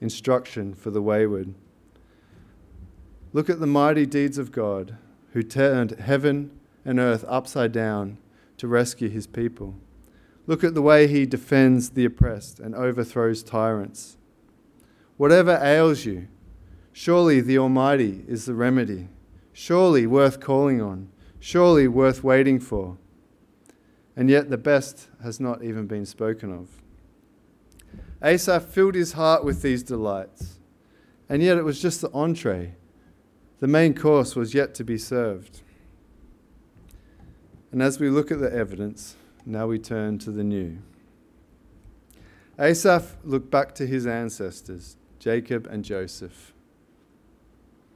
Instruction 0.01 0.75
for 0.75 0.91
the 0.91 1.01
wayward? 1.01 1.55
Look 3.33 3.49
at 3.49 3.61
the 3.61 3.67
mighty 3.67 4.05
deeds 4.05 4.37
of 4.37 4.53
God 4.53 4.99
who 5.33 5.43
turned 5.43 5.93
heaven 5.93 6.51
and 6.85 6.99
earth 6.99 7.25
upside 7.27 7.73
down 7.73 8.19
to 8.59 8.69
rescue 8.69 9.09
his 9.09 9.27
people. 9.27 9.75
Look 10.47 10.63
at 10.63 10.75
the 10.75 10.83
way 10.83 11.07
he 11.07 11.25
defends 11.25 11.91
the 11.91 12.05
oppressed 12.05 12.61
and 12.61 12.75
overthrows 12.75 13.43
tyrants. 13.43 14.19
Whatever 15.17 15.59
ails 15.63 16.05
you, 16.05 16.29
surely 16.93 17.41
the 17.41 17.59
Almighty 17.59 18.25
is 18.29 18.45
the 18.45 18.55
remedy, 18.55 19.09
surely 19.53 20.07
worth 20.07 20.41
calling 20.41 20.83
on, 20.83 21.09
surely 21.41 21.89
worth 21.89 22.23
waiting 22.23 22.61
for. 22.61 22.99
And 24.15 24.29
yet 24.29 24.51
the 24.51 24.59
best 24.59 25.09
has 25.23 25.41
not 25.41 25.63
even 25.63 25.87
been 25.87 26.07
spoken 26.07 26.53
of. 26.53 26.69
Asaph 28.23 28.65
filled 28.65 28.95
his 28.95 29.13
heart 29.13 29.45
with 29.45 29.63
these 29.63 29.83
delights, 29.83 30.59
and 31.29 31.43
yet 31.43 31.59
it 31.59 31.65
was 31.65 31.81
just 31.81 32.01
the 32.01 32.11
entree. 32.13 32.75
The 33.61 33.67
main 33.67 33.95
course 33.95 34.37
was 34.37 34.55
yet 34.55 34.75
to 34.75 34.85
be 34.85 34.99
served. 34.99 35.61
And 37.73 37.83
as 37.83 37.99
we 37.99 38.09
look 38.09 38.31
at 38.31 38.41
the 38.41 38.53
evidence, 38.53 39.17
now 39.45 39.67
we 39.67 39.79
turn 39.79 40.19
to 40.21 40.31
the 40.31 40.45
new. 40.45 40.79
Asaph 42.59 43.17
looked 43.23 43.51
back 43.51 43.75
to 43.75 43.87
his 43.87 44.07
ancestors, 44.07 44.97
Jacob 45.27 45.67
and 45.67 45.85
Joseph. 45.85 46.53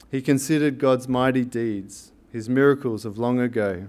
He 0.09 0.21
considered 0.21 0.77
God's 0.77 1.07
mighty 1.07 1.45
deeds, 1.45 2.11
his 2.29 2.49
miracles 2.49 3.05
of 3.05 3.17
long 3.17 3.39
ago, 3.39 3.87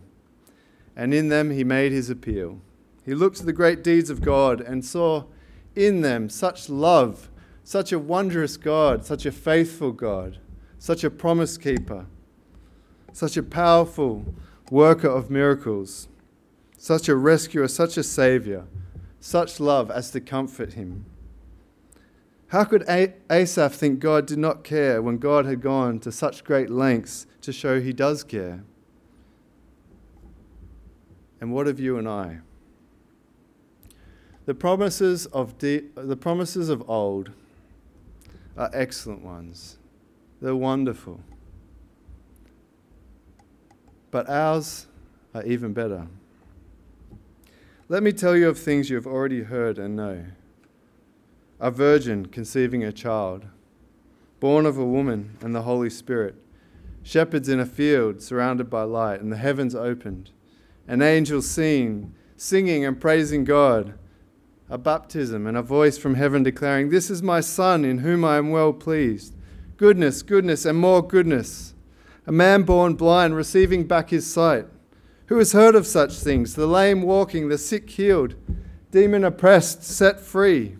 and 0.95 1.13
in 1.13 1.29
them 1.29 1.51
he 1.51 1.65
made 1.65 1.91
his 1.91 2.09
appeal. 2.09 2.61
He 3.05 3.17
looked 3.17 3.39
to 3.39 3.45
the 3.45 3.53
great 3.53 3.83
deeds 3.83 4.11
of 4.11 4.21
God 4.21 4.61
and 4.61 4.85
saw 4.85 5.25
in 5.75 6.03
them 6.03 6.29
such 6.29 6.69
love, 6.69 7.31
such 7.65 7.91
a 7.91 7.99
wondrous 7.99 8.57
God, 8.57 9.05
such 9.05 9.27
a 9.27 9.33
faithful 9.33 9.91
God, 9.91 10.39
such 10.79 11.03
a 11.03 11.11
promise 11.11 11.59
keeper, 11.59 12.07
such 13.13 13.37
a 13.37 13.43
powerful 13.43 14.25
worker 14.71 15.09
of 15.09 15.31
miracles, 15.31 16.07
such 16.79 17.09
a 17.09 17.17
rescuer, 17.17 17.67
such 17.67 17.97
a 17.97 18.05
savior, 18.05 18.67
such 19.19 19.59
love 19.59 19.91
as 19.91 20.13
to 20.13 20.21
comfort 20.21 20.75
him. 20.75 21.07
How 22.53 22.65
could 22.65 22.85
Asaph 23.31 23.73
think 23.73 23.99
God 23.99 24.27
did 24.27 24.37
not 24.37 24.63
care 24.63 25.01
when 25.01 25.17
God 25.17 25.47
had 25.47 25.63
gone 25.63 25.99
to 26.01 26.13
such 26.13 26.45
great 26.45 26.69
lengths 26.69 27.27
to 27.41 27.51
show 27.51 27.81
he 27.81 27.95
does 27.95 28.23
care? 28.23 28.63
And 31.41 31.55
what 31.55 31.67
of 31.67 31.81
you 31.81 31.97
and 31.97 32.07
I? 32.07 32.41
The 34.45 34.53
promises 34.53 35.25
of, 35.25 35.57
de- 35.57 35.85
the 35.95 36.15
promises 36.15 36.69
of 36.69 36.87
old 36.91 37.31
are 38.55 38.71
excellent 38.75 39.23
ones. 39.23 39.79
They're 40.43 40.55
wonderful. 40.55 41.21
But 44.11 44.29
ours 44.29 44.89
are 45.35 45.43
even 45.45 45.73
better. 45.73 46.07
Let 47.89 48.03
me 48.03 48.13
tell 48.13 48.37
you 48.37 48.51
of 48.51 48.59
things 48.59 48.91
you 48.91 48.97
have 48.97 49.07
already 49.07 49.45
heard 49.45 49.79
and 49.79 49.97
know 49.97 50.27
a 51.63 51.71
virgin 51.71 52.27
conceiving 52.27 52.83
a 52.83 52.91
child, 52.91 53.47
born 54.41 54.67
of 54.67 54.77
a 54.77 54.85
woman 54.85 55.39
and 55.41 55.55
the 55.55 55.63
Holy 55.63 55.89
Spirit, 55.89 56.35
shepherds 57.05 57.49
in 57.49 57.61
a 57.61 57.65
field 57.65 58.21
surrounded 58.21 58.69
by 58.69 58.83
light, 58.83 59.21
and 59.21 59.31
the 59.31 59.37
heavens 59.37 59.73
opened, 59.73 60.33
an 60.89 61.01
angel 61.01 61.41
seen, 61.41 62.13
singing 62.37 62.85
and 62.85 63.01
praising 63.01 63.45
God, 63.45 63.95
a 64.69 64.77
baptism 64.77 65.47
and 65.47 65.57
a 65.57 65.63
voice 65.63 65.97
from 65.97 66.17
heaven 66.17 66.43
declaring, 66.43 66.91
This 66.91 67.09
is 67.09 67.23
my 67.23 67.41
Son 67.41 67.85
in 67.85 67.99
whom 67.99 68.25
I 68.25 68.39
am 68.39 68.51
well 68.51 68.73
pleased. 68.73 69.33
Goodness, 69.77 70.23
goodness, 70.23 70.65
and 70.65 70.77
more 70.77 71.01
goodness. 71.01 71.75
A 72.27 72.33
man 72.33 72.65
born 72.65 72.95
blind 72.95 73.37
receiving 73.37 73.87
back 73.87 74.11
his 74.11 74.27
sight. 74.27 74.67
Who 75.27 75.39
has 75.39 75.53
heard 75.53 75.77
of 75.77 75.87
such 75.87 76.15
things? 76.15 76.57
The 76.57 76.67
lame 76.67 77.03
walking, 77.03 77.49
the 77.49 77.59
sick 77.59 77.89
healed, 77.89 78.35
demon 78.91 79.23
oppressed, 79.23 79.85
set 79.85 80.19
free 80.19 80.77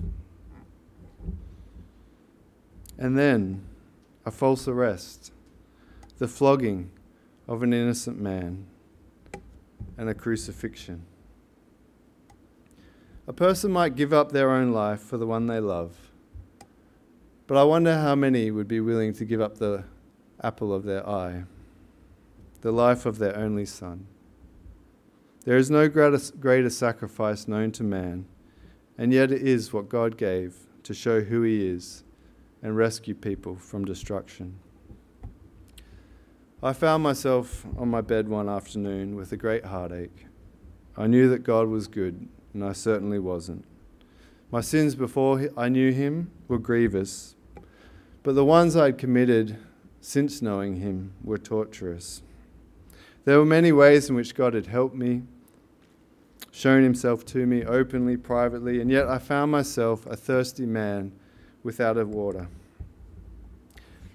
and 3.03 3.19
then 3.19 3.61
a 4.25 4.31
false 4.31 4.69
arrest, 4.69 5.33
the 6.19 6.29
flogging 6.29 6.89
of 7.49 7.65
an 7.65 7.73
innocent 7.73 8.21
man, 8.21 8.65
and 9.99 10.09
a 10.09 10.15
crucifixion. 10.15 11.05
A 13.27 13.33
person 13.33 13.73
might 13.73 13.97
give 13.97 14.13
up 14.13 14.31
their 14.31 14.53
own 14.53 14.71
life 14.71 15.01
for 15.01 15.19
the 15.19 15.27
one 15.27 15.49
they 15.49 15.59
love, 15.59 16.13
but 17.49 17.59
I 17.59 17.65
wonder 17.65 17.99
how 17.99 18.15
many 18.15 18.53
would 18.53 18.69
be 18.69 18.79
willing 18.79 19.13
to 19.15 19.25
give 19.25 19.41
up 19.41 19.59
the 19.59 19.83
apple 20.41 20.73
of 20.73 20.85
their 20.85 21.05
eye, 21.05 21.43
the 22.61 22.71
life 22.71 23.05
of 23.05 23.19
their 23.19 23.37
only 23.37 23.67
son. 23.67 24.07
There 25.45 25.57
is 25.57 25.73
no 25.73 25.89
greater 25.89 26.71
sacrifice 26.71 27.49
known 27.49 27.73
to 27.73 27.83
man, 27.83 28.27
and 28.97 29.13
yet 29.13 29.33
it 29.33 29.43
is 29.43 29.73
what 29.73 29.89
God 29.89 30.17
gave 30.17 30.55
to 30.85 30.95
show 30.95 31.23
who 31.23 31.43
He 31.43 31.67
is 31.67 32.05
and 32.63 32.77
rescue 32.77 33.15
people 33.15 33.57
from 33.57 33.85
destruction. 33.85 34.59
I 36.63 36.73
found 36.73 37.03
myself 37.03 37.67
on 37.77 37.89
my 37.89 38.01
bed 38.01 38.29
one 38.29 38.49
afternoon 38.49 39.17
with 39.17 39.33
a 39.33 39.37
great 39.37 39.65
heartache. 39.65 40.27
I 40.97 41.09
knew 41.09 41.29
that 41.29 41.43
God 41.43 41.67
was 41.67 41.89
good, 41.89 42.29
and 42.55 42.65
I 42.65 42.73
certainly 42.73 43.19
wasn't. 43.19 43.65
My 44.53 44.61
sins 44.61 44.95
before 44.95 45.49
I 45.57 45.69
knew 45.69 45.91
Him 45.91 46.31
were 46.47 46.59
grievous, 46.59 47.35
but 48.23 48.37
the 48.37 48.45
ones 48.45 48.77
I 48.77 48.87
had 48.87 48.99
committed 48.99 49.57
since 50.01 50.41
knowing 50.41 50.77
Him 50.77 51.15
were 51.25 51.39
torturous. 51.39 52.23
There 53.25 53.39
were 53.39 53.45
many 53.45 53.73
ways 53.73 54.09
in 54.09 54.15
which 54.15 54.35
God 54.35 54.55
had 54.55 54.67
helped 54.67 54.95
me, 54.95 55.23
shown 56.53 56.85
Himself 56.85 57.25
to 57.27 57.45
me 57.45 57.65
openly, 57.65 58.17
privately, 58.17 58.81
and 58.81 58.89
yet 58.89 59.09
I 59.09 59.19
found 59.19 59.51
myself 59.51 60.07
a 60.07 60.15
thirsty 60.15 60.67
man 60.67 61.13
without 61.63 61.97
a 61.97 62.05
water. 62.05 62.49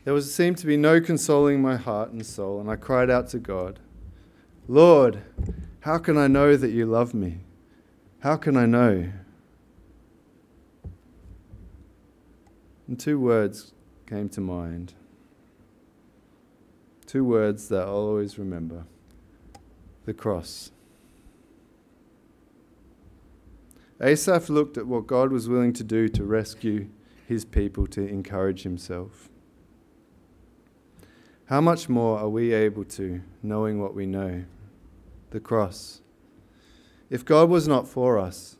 There 0.03 0.13
was, 0.13 0.33
seemed 0.33 0.57
to 0.60 0.65
be 0.65 0.77
no 0.77 1.01
consoling 1.01 1.62
my 1.62 1.75
heart 1.75 2.12
and 2.12 2.25
soul, 2.25 2.62
and 2.62 2.69
I 2.69 2.75
cried 2.77 3.10
out 3.10 3.27
to 3.29 3.39
God, 3.39 3.79
Lord, 4.67 5.21
how 5.81 5.97
can 5.97 6.17
I 6.17 6.27
know 6.27 6.55
that 6.55 6.71
you 6.71 6.86
love 6.86 7.13
me? 7.13 7.39
How 8.19 8.36
can 8.36 8.55
I 8.57 8.65
know? 8.65 9.10
And 12.88 12.99
two 12.99 13.19
words 13.19 13.73
came 14.05 14.29
to 14.29 14.41
mind. 14.41 14.93
Two 17.05 17.23
words 17.23 17.67
that 17.69 17.81
I'll 17.81 17.95
always 17.95 18.39
remember 18.39 18.86
the 20.05 20.13
cross. 20.13 20.71
Asaph 24.01 24.49
looked 24.49 24.77
at 24.77 24.88
what 24.88 25.07
God 25.07 25.31
was 25.31 25.49
willing 25.49 25.73
to 25.73 25.83
do 25.83 26.07
to 26.10 26.23
rescue 26.23 26.88
his 27.28 27.44
people 27.44 27.86
to 27.86 28.08
encourage 28.08 28.63
himself. 28.63 29.28
How 31.46 31.60
much 31.60 31.90
more 31.90 32.18
are 32.18 32.30
we 32.30 32.54
able 32.54 32.86
to, 32.86 33.22
knowing 33.44 33.82
what 33.82 33.94
we 33.94 34.06
know? 34.06 34.46
The 35.32 35.42
cross. 35.42 36.02
If 37.10 37.26
God 37.26 37.50
was 37.50 37.68
not 37.68 37.86
for 37.86 38.18
us, 38.18 38.56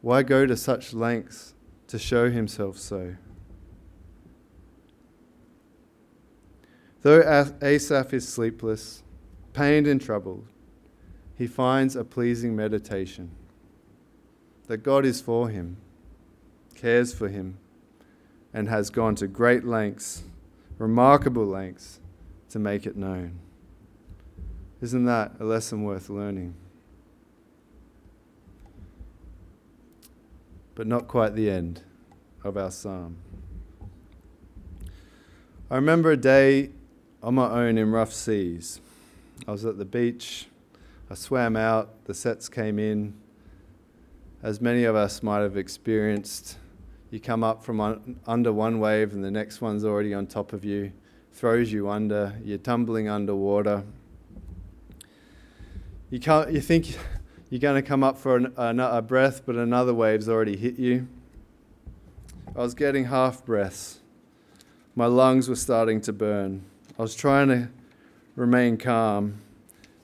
why 0.00 0.22
go 0.22 0.46
to 0.46 0.56
such 0.56 0.94
lengths 0.94 1.54
to 1.88 1.98
show 1.98 2.30
himself 2.30 2.78
so? 2.78 3.16
Though 7.02 7.20
Asaph 7.62 8.14
is 8.14 8.26
sleepless, 8.26 9.02
pained, 9.52 9.86
and 9.86 10.00
troubled, 10.00 10.46
he 11.36 11.46
finds 11.46 11.94
a 11.94 12.04
pleasing 12.04 12.56
meditation 12.56 13.32
that 14.66 14.78
God 14.78 15.04
is 15.04 15.20
for 15.20 15.50
him 15.50 15.76
cares 16.80 17.12
for 17.12 17.28
him, 17.28 17.58
and 18.54 18.68
has 18.68 18.88
gone 18.88 19.14
to 19.16 19.26
great 19.26 19.64
lengths, 19.64 20.22
remarkable 20.78 21.44
lengths, 21.44 22.00
to 22.48 22.58
make 22.58 22.86
it 22.86 22.96
known. 22.96 23.38
Isn't 24.80 25.04
that 25.04 25.32
a 25.38 25.44
lesson 25.44 25.84
worth 25.84 26.08
learning? 26.08 26.54
But 30.74 30.86
not 30.86 31.06
quite 31.06 31.34
the 31.34 31.50
end 31.50 31.82
of 32.42 32.56
our 32.56 32.70
psalm. 32.70 33.18
I 35.70 35.74
remember 35.76 36.10
a 36.10 36.16
day 36.16 36.70
on 37.22 37.34
my 37.34 37.50
own 37.50 37.76
in 37.76 37.92
rough 37.92 38.12
seas. 38.12 38.80
I 39.46 39.52
was 39.52 39.66
at 39.66 39.76
the 39.76 39.84
beach. 39.84 40.46
I 41.10 41.14
swam 41.14 41.56
out. 41.56 42.04
The 42.06 42.14
sets 42.14 42.48
came 42.48 42.78
in. 42.78 43.14
As 44.42 44.60
many 44.60 44.84
of 44.84 44.96
us 44.96 45.22
might 45.22 45.40
have 45.40 45.58
experienced, 45.58 46.56
you 47.10 47.20
come 47.20 47.42
up 47.42 47.64
from 47.64 47.80
un- 47.80 48.20
under 48.26 48.52
one 48.52 48.78
wave 48.78 49.12
and 49.12 49.24
the 49.24 49.30
next 49.30 49.60
one's 49.60 49.84
already 49.84 50.14
on 50.14 50.26
top 50.26 50.52
of 50.52 50.64
you, 50.64 50.92
throws 51.32 51.72
you 51.72 51.88
under, 51.88 52.34
you're 52.44 52.58
tumbling 52.58 53.08
underwater. 53.08 53.84
You, 56.08 56.20
can't, 56.20 56.52
you 56.52 56.60
think 56.60 56.96
you're 57.50 57.60
going 57.60 57.80
to 57.80 57.86
come 57.86 58.04
up 58.04 58.16
for 58.16 58.36
an, 58.36 58.80
a, 58.80 59.02
breath, 59.02 59.42
but 59.44 59.56
another 59.56 59.92
wave's 59.92 60.28
already 60.28 60.56
hit 60.56 60.78
you. 60.78 61.08
I 62.54 62.60
was 62.60 62.74
getting 62.74 63.06
half 63.06 63.44
breaths. 63.44 64.00
My 64.94 65.06
lungs 65.06 65.48
were 65.48 65.56
starting 65.56 66.00
to 66.02 66.12
burn. 66.12 66.64
I 66.98 67.02
was 67.02 67.14
trying 67.14 67.48
to 67.48 67.68
remain 68.36 68.76
calm, 68.76 69.40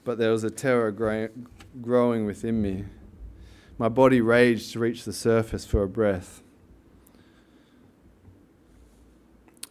but 0.05 0.19
there 0.19 0.31
was 0.31 0.45
a 0.45 0.51
terror 0.51 0.91
gra- 0.91 1.31
growing 1.81 2.25
within 2.25 2.63
me. 2.63 2.85
My 3.79 3.89
body 3.89 4.21
raged 4.21 4.73
to 4.73 4.79
reach 4.79 5.05
the 5.05 5.13
surface 5.13 5.65
for 5.65 5.83
a 5.83 5.89
breath. 5.89 6.43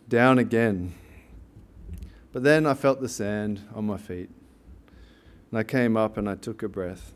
Down 0.07 0.37
again. 0.37 0.93
But 2.31 2.43
then 2.43 2.65
I 2.65 2.73
felt 2.73 3.01
the 3.01 3.09
sand 3.09 3.61
on 3.73 3.85
my 3.85 3.97
feet. 3.97 4.29
And 5.49 5.59
I 5.59 5.63
came 5.63 5.95
up 5.95 6.17
and 6.17 6.29
I 6.29 6.35
took 6.35 6.61
a 6.61 6.67
breath. 6.69 7.13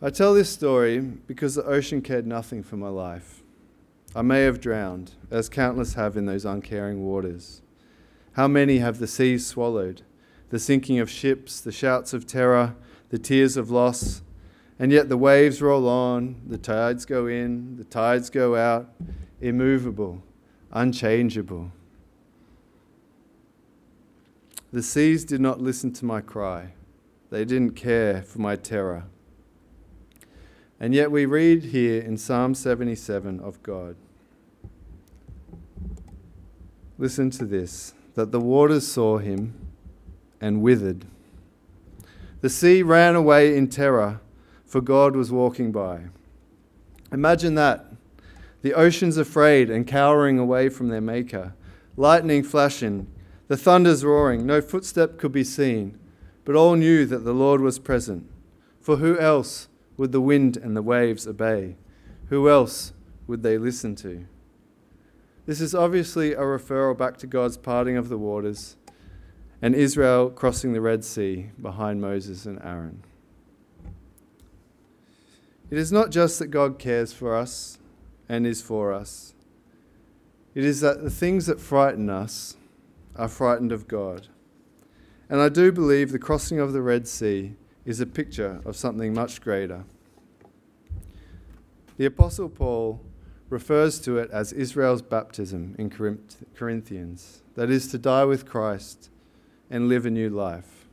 I 0.00 0.10
tell 0.10 0.34
this 0.34 0.50
story 0.50 1.00
because 1.00 1.54
the 1.54 1.64
ocean 1.64 2.00
cared 2.00 2.26
nothing 2.26 2.62
for 2.62 2.76
my 2.76 2.88
life. 2.88 3.42
I 4.14 4.22
may 4.22 4.42
have 4.42 4.60
drowned, 4.60 5.12
as 5.30 5.48
countless 5.48 5.94
have 5.94 6.16
in 6.16 6.26
those 6.26 6.44
uncaring 6.44 7.04
waters. 7.04 7.62
How 8.32 8.46
many 8.46 8.78
have 8.78 8.98
the 8.98 9.08
seas 9.08 9.46
swallowed? 9.46 10.02
The 10.50 10.58
sinking 10.58 11.00
of 11.00 11.10
ships, 11.10 11.60
the 11.60 11.72
shouts 11.72 12.12
of 12.12 12.26
terror, 12.26 12.76
the 13.08 13.18
tears 13.18 13.56
of 13.56 13.70
loss. 13.70 14.22
And 14.78 14.92
yet 14.92 15.08
the 15.08 15.16
waves 15.16 15.60
roll 15.60 15.88
on, 15.88 16.40
the 16.46 16.58
tides 16.58 17.04
go 17.04 17.26
in, 17.26 17.76
the 17.76 17.84
tides 17.84 18.30
go 18.30 18.54
out, 18.54 18.90
immovable 19.40 20.22
unchangeable. 20.74 21.70
The 24.72 24.82
seas 24.82 25.24
did 25.24 25.40
not 25.40 25.60
listen 25.60 25.92
to 25.94 26.04
my 26.04 26.20
cry, 26.20 26.72
they 27.30 27.44
didn't 27.44 27.76
care 27.76 28.22
for 28.22 28.40
my 28.40 28.56
terror. 28.56 29.04
And 30.80 30.92
yet 30.92 31.10
we 31.10 31.24
read 31.24 31.64
here 31.66 32.02
in 32.02 32.18
Psalm 32.18 32.54
77 32.54 33.40
of 33.40 33.62
God. 33.62 33.96
Listen 36.98 37.30
to 37.30 37.44
this 37.44 37.94
that 38.14 38.32
the 38.32 38.40
waters 38.40 38.86
saw 38.86 39.18
him 39.18 39.54
and 40.40 40.62
withered. 40.62 41.04
The 42.42 42.50
sea 42.50 42.82
ran 42.82 43.16
away 43.16 43.56
in 43.56 43.68
terror, 43.68 44.20
for 44.66 44.80
God 44.80 45.16
was 45.16 45.32
walking 45.32 45.72
by. 45.72 46.02
Imagine 47.10 47.54
that 47.54 47.93
the 48.64 48.72
oceans 48.72 49.18
afraid 49.18 49.68
and 49.68 49.86
cowering 49.86 50.38
away 50.38 50.70
from 50.70 50.88
their 50.88 51.02
Maker, 51.02 51.52
lightning 51.98 52.42
flashing, 52.42 53.06
the 53.46 53.58
thunders 53.58 54.02
roaring, 54.02 54.46
no 54.46 54.62
footstep 54.62 55.18
could 55.18 55.32
be 55.32 55.44
seen, 55.44 55.98
but 56.46 56.56
all 56.56 56.74
knew 56.74 57.04
that 57.04 57.26
the 57.26 57.34
Lord 57.34 57.60
was 57.60 57.78
present. 57.78 58.26
For 58.80 58.96
who 58.96 59.18
else 59.18 59.68
would 59.98 60.12
the 60.12 60.20
wind 60.22 60.56
and 60.56 60.74
the 60.74 60.80
waves 60.80 61.28
obey? 61.28 61.76
Who 62.30 62.48
else 62.48 62.94
would 63.26 63.42
they 63.42 63.58
listen 63.58 63.96
to? 63.96 64.24
This 65.44 65.60
is 65.60 65.74
obviously 65.74 66.32
a 66.32 66.40
referral 66.40 66.96
back 66.96 67.18
to 67.18 67.26
God's 67.26 67.58
parting 67.58 67.98
of 67.98 68.08
the 68.08 68.16
waters 68.16 68.76
and 69.60 69.74
Israel 69.74 70.30
crossing 70.30 70.72
the 70.72 70.80
Red 70.80 71.04
Sea 71.04 71.50
behind 71.60 72.00
Moses 72.00 72.46
and 72.46 72.58
Aaron. 72.64 73.04
It 75.70 75.76
is 75.76 75.92
not 75.92 76.10
just 76.10 76.38
that 76.38 76.46
God 76.46 76.78
cares 76.78 77.12
for 77.12 77.36
us 77.36 77.76
and 78.28 78.46
is 78.46 78.62
for 78.62 78.92
us, 78.92 79.34
it 80.54 80.64
is 80.64 80.80
that 80.80 81.02
the 81.02 81.10
things 81.10 81.46
that 81.46 81.60
frighten 81.60 82.08
us 82.08 82.56
are 83.16 83.28
frightened 83.28 83.72
of 83.72 83.88
God. 83.88 84.28
And 85.28 85.40
I 85.40 85.48
do 85.48 85.72
believe 85.72 86.12
the 86.12 86.18
crossing 86.18 86.60
of 86.60 86.72
the 86.72 86.82
Red 86.82 87.08
Sea 87.08 87.54
is 87.84 88.00
a 88.00 88.06
picture 88.06 88.60
of 88.64 88.76
something 88.76 89.12
much 89.12 89.40
greater. 89.40 89.84
The 91.96 92.06
Apostle 92.06 92.48
Paul 92.48 93.00
refers 93.50 94.00
to 94.00 94.18
it 94.18 94.30
as 94.30 94.52
Israel's 94.52 95.02
baptism 95.02 95.76
in 95.78 95.90
Corinthians, 96.54 97.42
that 97.54 97.70
is, 97.70 97.88
to 97.88 97.98
die 97.98 98.24
with 98.24 98.46
Christ 98.46 99.10
and 99.70 99.88
live 99.88 100.06
a 100.06 100.10
new 100.10 100.30
life. 100.30 100.86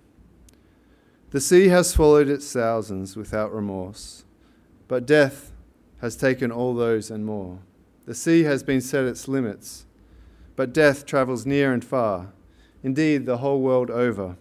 The 1.32 1.41
sea 1.41 1.70
has 1.70 1.89
swallowed 1.89 2.30
its 2.30 2.52
thousands 2.52 3.15
without 3.15 3.54
remorse, 3.54 4.26
but 4.88 5.06
death 5.06 5.51
has 6.02 6.16
taken 6.16 6.52
all 6.52 6.74
those 6.74 7.10
and 7.10 7.26
more. 7.26 7.60
The 8.06 8.16
sea 8.16 8.44
has 8.44 8.64
been 8.64 8.82
set 8.82 9.06
its 9.06 9.28
limits, 9.28 9.86
but 10.56 10.74
death 10.74 11.06
travels 11.06 11.46
near 11.46 11.72
and 11.72 11.86
far, 11.86 12.34
indeed, 12.84 13.26
the 13.26 13.38
whole 13.38 13.62
world 13.62 13.90
over. 13.90 14.36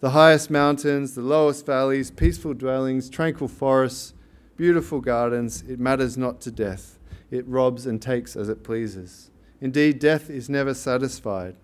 The 0.00 0.10
highest 0.10 0.50
mountains, 0.50 1.14
the 1.14 1.20
lowest 1.20 1.66
valleys, 1.66 2.10
peaceful 2.10 2.54
dwellings, 2.54 3.10
tranquil 3.10 3.48
forests, 3.48 4.14
beautiful 4.56 5.00
gardens, 5.00 5.62
it 5.68 5.78
matters 5.78 6.16
not 6.16 6.40
to 6.40 6.50
death. 6.50 6.98
It 7.30 7.46
robs 7.46 7.86
and 7.86 8.00
takes 8.00 8.34
as 8.34 8.48
it 8.48 8.64
pleases. 8.64 9.30
Indeed, 9.60 9.98
death 9.98 10.30
is 10.30 10.48
never 10.48 10.72
satisfied. 10.72 11.54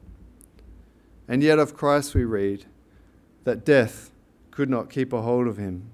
And 1.27 1.43
yet, 1.43 1.59
of 1.59 1.75
Christ 1.75 2.15
we 2.15 2.25
read 2.25 2.67
that 3.45 3.65
death 3.65 4.11
could 4.51 4.69
not 4.69 4.91
keep 4.91 5.13
a 5.13 5.23
hold 5.23 5.47
of 5.47 5.57
him. 5.57 5.91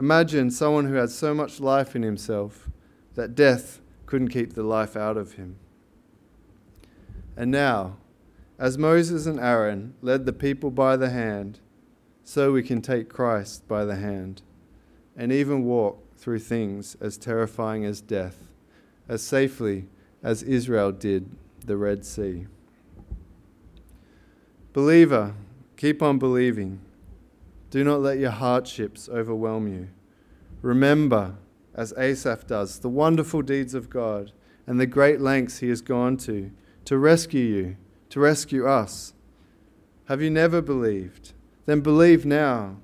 Imagine 0.00 0.50
someone 0.50 0.86
who 0.86 0.94
had 0.94 1.10
so 1.10 1.34
much 1.34 1.60
life 1.60 1.94
in 1.94 2.02
himself 2.02 2.70
that 3.16 3.34
death 3.34 3.82
couldn't 4.06 4.28
keep 4.28 4.54
the 4.54 4.62
life 4.62 4.96
out 4.96 5.18
of 5.18 5.34
him. 5.34 5.56
And 7.36 7.50
now, 7.50 7.98
as 8.58 8.78
Moses 8.78 9.26
and 9.26 9.38
Aaron 9.38 9.92
led 10.00 10.24
the 10.24 10.32
people 10.32 10.70
by 10.70 10.96
the 10.96 11.10
hand, 11.10 11.60
so 12.24 12.50
we 12.50 12.62
can 12.62 12.80
take 12.80 13.10
Christ 13.10 13.68
by 13.68 13.84
the 13.84 13.96
hand 13.96 14.40
and 15.18 15.30
even 15.30 15.64
walk 15.64 16.02
through 16.16 16.38
things 16.38 16.96
as 16.98 17.18
terrifying 17.18 17.84
as 17.84 18.00
death, 18.00 18.54
as 19.06 19.20
safely 19.22 19.84
as 20.22 20.42
Israel 20.42 20.92
did 20.92 21.28
the 21.66 21.76
Red 21.76 22.06
Sea. 22.06 22.46
Believer, 24.72 25.34
keep 25.76 26.00
on 26.00 26.18
believing. 26.18 26.80
Do 27.70 27.84
not 27.84 28.00
let 28.00 28.18
your 28.18 28.30
hardships 28.30 29.08
overwhelm 29.08 29.68
you. 29.68 29.88
Remember, 30.60 31.36
as 31.74 31.94
Asaph 31.96 32.46
does, 32.46 32.80
the 32.80 32.88
wonderful 32.88 33.42
deeds 33.42 33.74
of 33.74 33.88
God 33.88 34.32
and 34.66 34.78
the 34.78 34.86
great 34.86 35.20
lengths 35.20 35.60
he 35.60 35.68
has 35.68 35.80
gone 35.80 36.16
to 36.18 36.50
to 36.84 36.98
rescue 36.98 37.44
you, 37.44 37.76
to 38.08 38.20
rescue 38.20 38.66
us. 38.66 39.14
Have 40.06 40.20
you 40.20 40.30
never 40.30 40.60
believed? 40.60 41.32
Then 41.66 41.80
believe 41.80 42.26
now. 42.26 42.78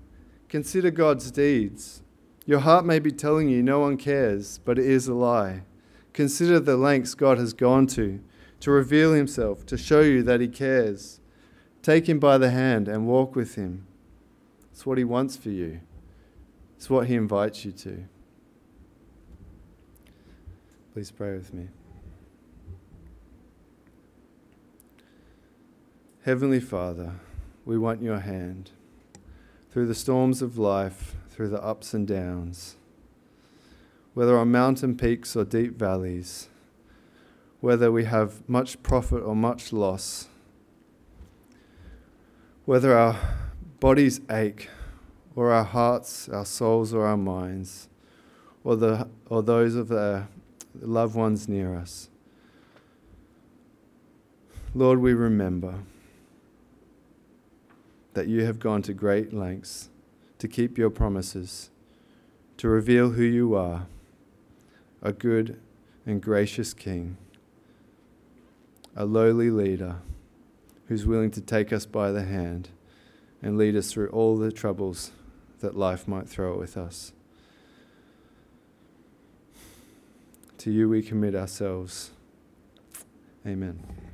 Consider 0.49 0.92
God's 0.92 1.31
deeds. 1.33 2.03
Your 2.44 2.61
heart 2.61 2.85
may 2.85 3.01
be 3.01 3.11
telling 3.11 3.49
you 3.49 3.62
no 3.62 3.81
one 3.81 3.96
cares, 3.96 4.59
but 4.59 4.79
it 4.79 4.87
is 4.87 5.09
a 5.09 5.14
lie. 5.14 5.62
Consider 6.12 6.61
the 6.61 6.77
lengths 6.77 7.14
God 7.14 7.38
has 7.38 7.53
gone 7.53 7.88
to 7.88 8.20
to 8.61 8.70
reveal 8.70 9.12
himself, 9.12 9.66
to 9.66 9.77
show 9.77 10.01
you 10.01 10.22
that 10.22 10.40
he 10.40 10.49
cares. 10.49 11.20
Take 11.83 12.09
him 12.09 12.18
by 12.18 12.38
the 12.38 12.51
hand 12.51 12.88
and 12.88 13.07
walk 13.07 13.37
with 13.37 13.57
him. 13.57 13.86
It's 14.77 14.85
what 14.85 14.99
he 14.99 15.05
wants 15.05 15.39
for 15.39 15.49
you, 15.49 15.81
it's 16.77 16.91
what 16.91 17.07
he 17.07 17.15
invites 17.15 17.65
you 17.65 17.73
to. 17.73 18.05
Please 20.93 21.11
pray 21.11 21.33
with 21.33 21.55
me. 21.55 21.69
Heavenly 26.27 26.61
Father, 26.61 27.15
we 27.65 27.79
want 27.79 28.03
your 28.03 28.19
hand 28.19 28.73
through 29.71 29.87
the 29.87 29.95
storms 29.95 30.43
of 30.43 30.59
life 30.59 31.17
through 31.31 31.49
the 31.49 31.62
ups 31.62 31.95
and 31.95 32.07
downs, 32.07 32.77
whether 34.12 34.37
on 34.37 34.53
mountain 34.53 34.95
peaks 34.95 35.35
or 35.35 35.47
deep 35.47 35.79
valleys, 35.79 36.51
whether 37.61 37.91
we 37.91 38.05
have 38.05 38.47
much 38.47 38.83
profit 38.83 39.23
or 39.23 39.35
much 39.35 39.73
loss, 39.73 40.29
whether 42.67 42.95
our 42.95 43.45
bodies 43.81 44.21
ache 44.31 44.69
or 45.35 45.53
our 45.53 45.65
hearts, 45.65 46.29
our 46.31 46.47
souls, 46.47 46.95
or 46.95 47.07
our 47.07 47.17
minds, 47.17 47.89
or, 48.65 48.75
the, 48.75 49.07
or 49.29 49.43
those 49.43 49.75
of 49.75 49.93
our 49.93 50.29
loved 50.81 51.15
ones 51.15 51.47
near 51.47 51.77
us. 51.77 52.09
Lord, 54.75 54.99
we 54.99 55.12
remember 55.12 55.81
that 58.15 58.29
you 58.29 58.45
have 58.45 58.59
gone 58.59 58.81
to 58.83 58.95
great 58.95 59.33
lengths 59.35 59.91
to 60.39 60.49
keep 60.49 60.79
your 60.79 60.91
promises, 60.91 61.71
to 62.57 62.69
reveal 62.69 63.11
who 63.11 63.23
you 63.23 63.55
are, 63.55 63.87
a 65.03 65.12
good 65.12 65.61
and 66.07 66.23
gracious 66.23 66.73
King, 66.73 67.19
a 68.95 69.05
lowly 69.05 69.51
leader 69.51 69.97
who's 70.89 71.05
willing 71.05 71.31
to 71.31 71.41
take 71.43 71.73
us 71.73 71.85
by 71.85 72.11
the 72.11 72.25
hand 72.25 72.71
and 73.42 73.59
lead 73.59 73.77
us 73.77 73.92
through 73.92 74.09
all 74.09 74.37
the 74.37 74.53
troubles 74.53 75.11
that 75.61 75.77
life 75.77 76.07
might 76.07 76.29
throw 76.29 76.59
with 76.59 76.77
us. 76.77 77.12
To 80.59 80.70
you 80.70 80.88
we 80.88 81.03
commit 81.03 81.35
ourselves. 81.35 82.11
Amen. 83.46 84.06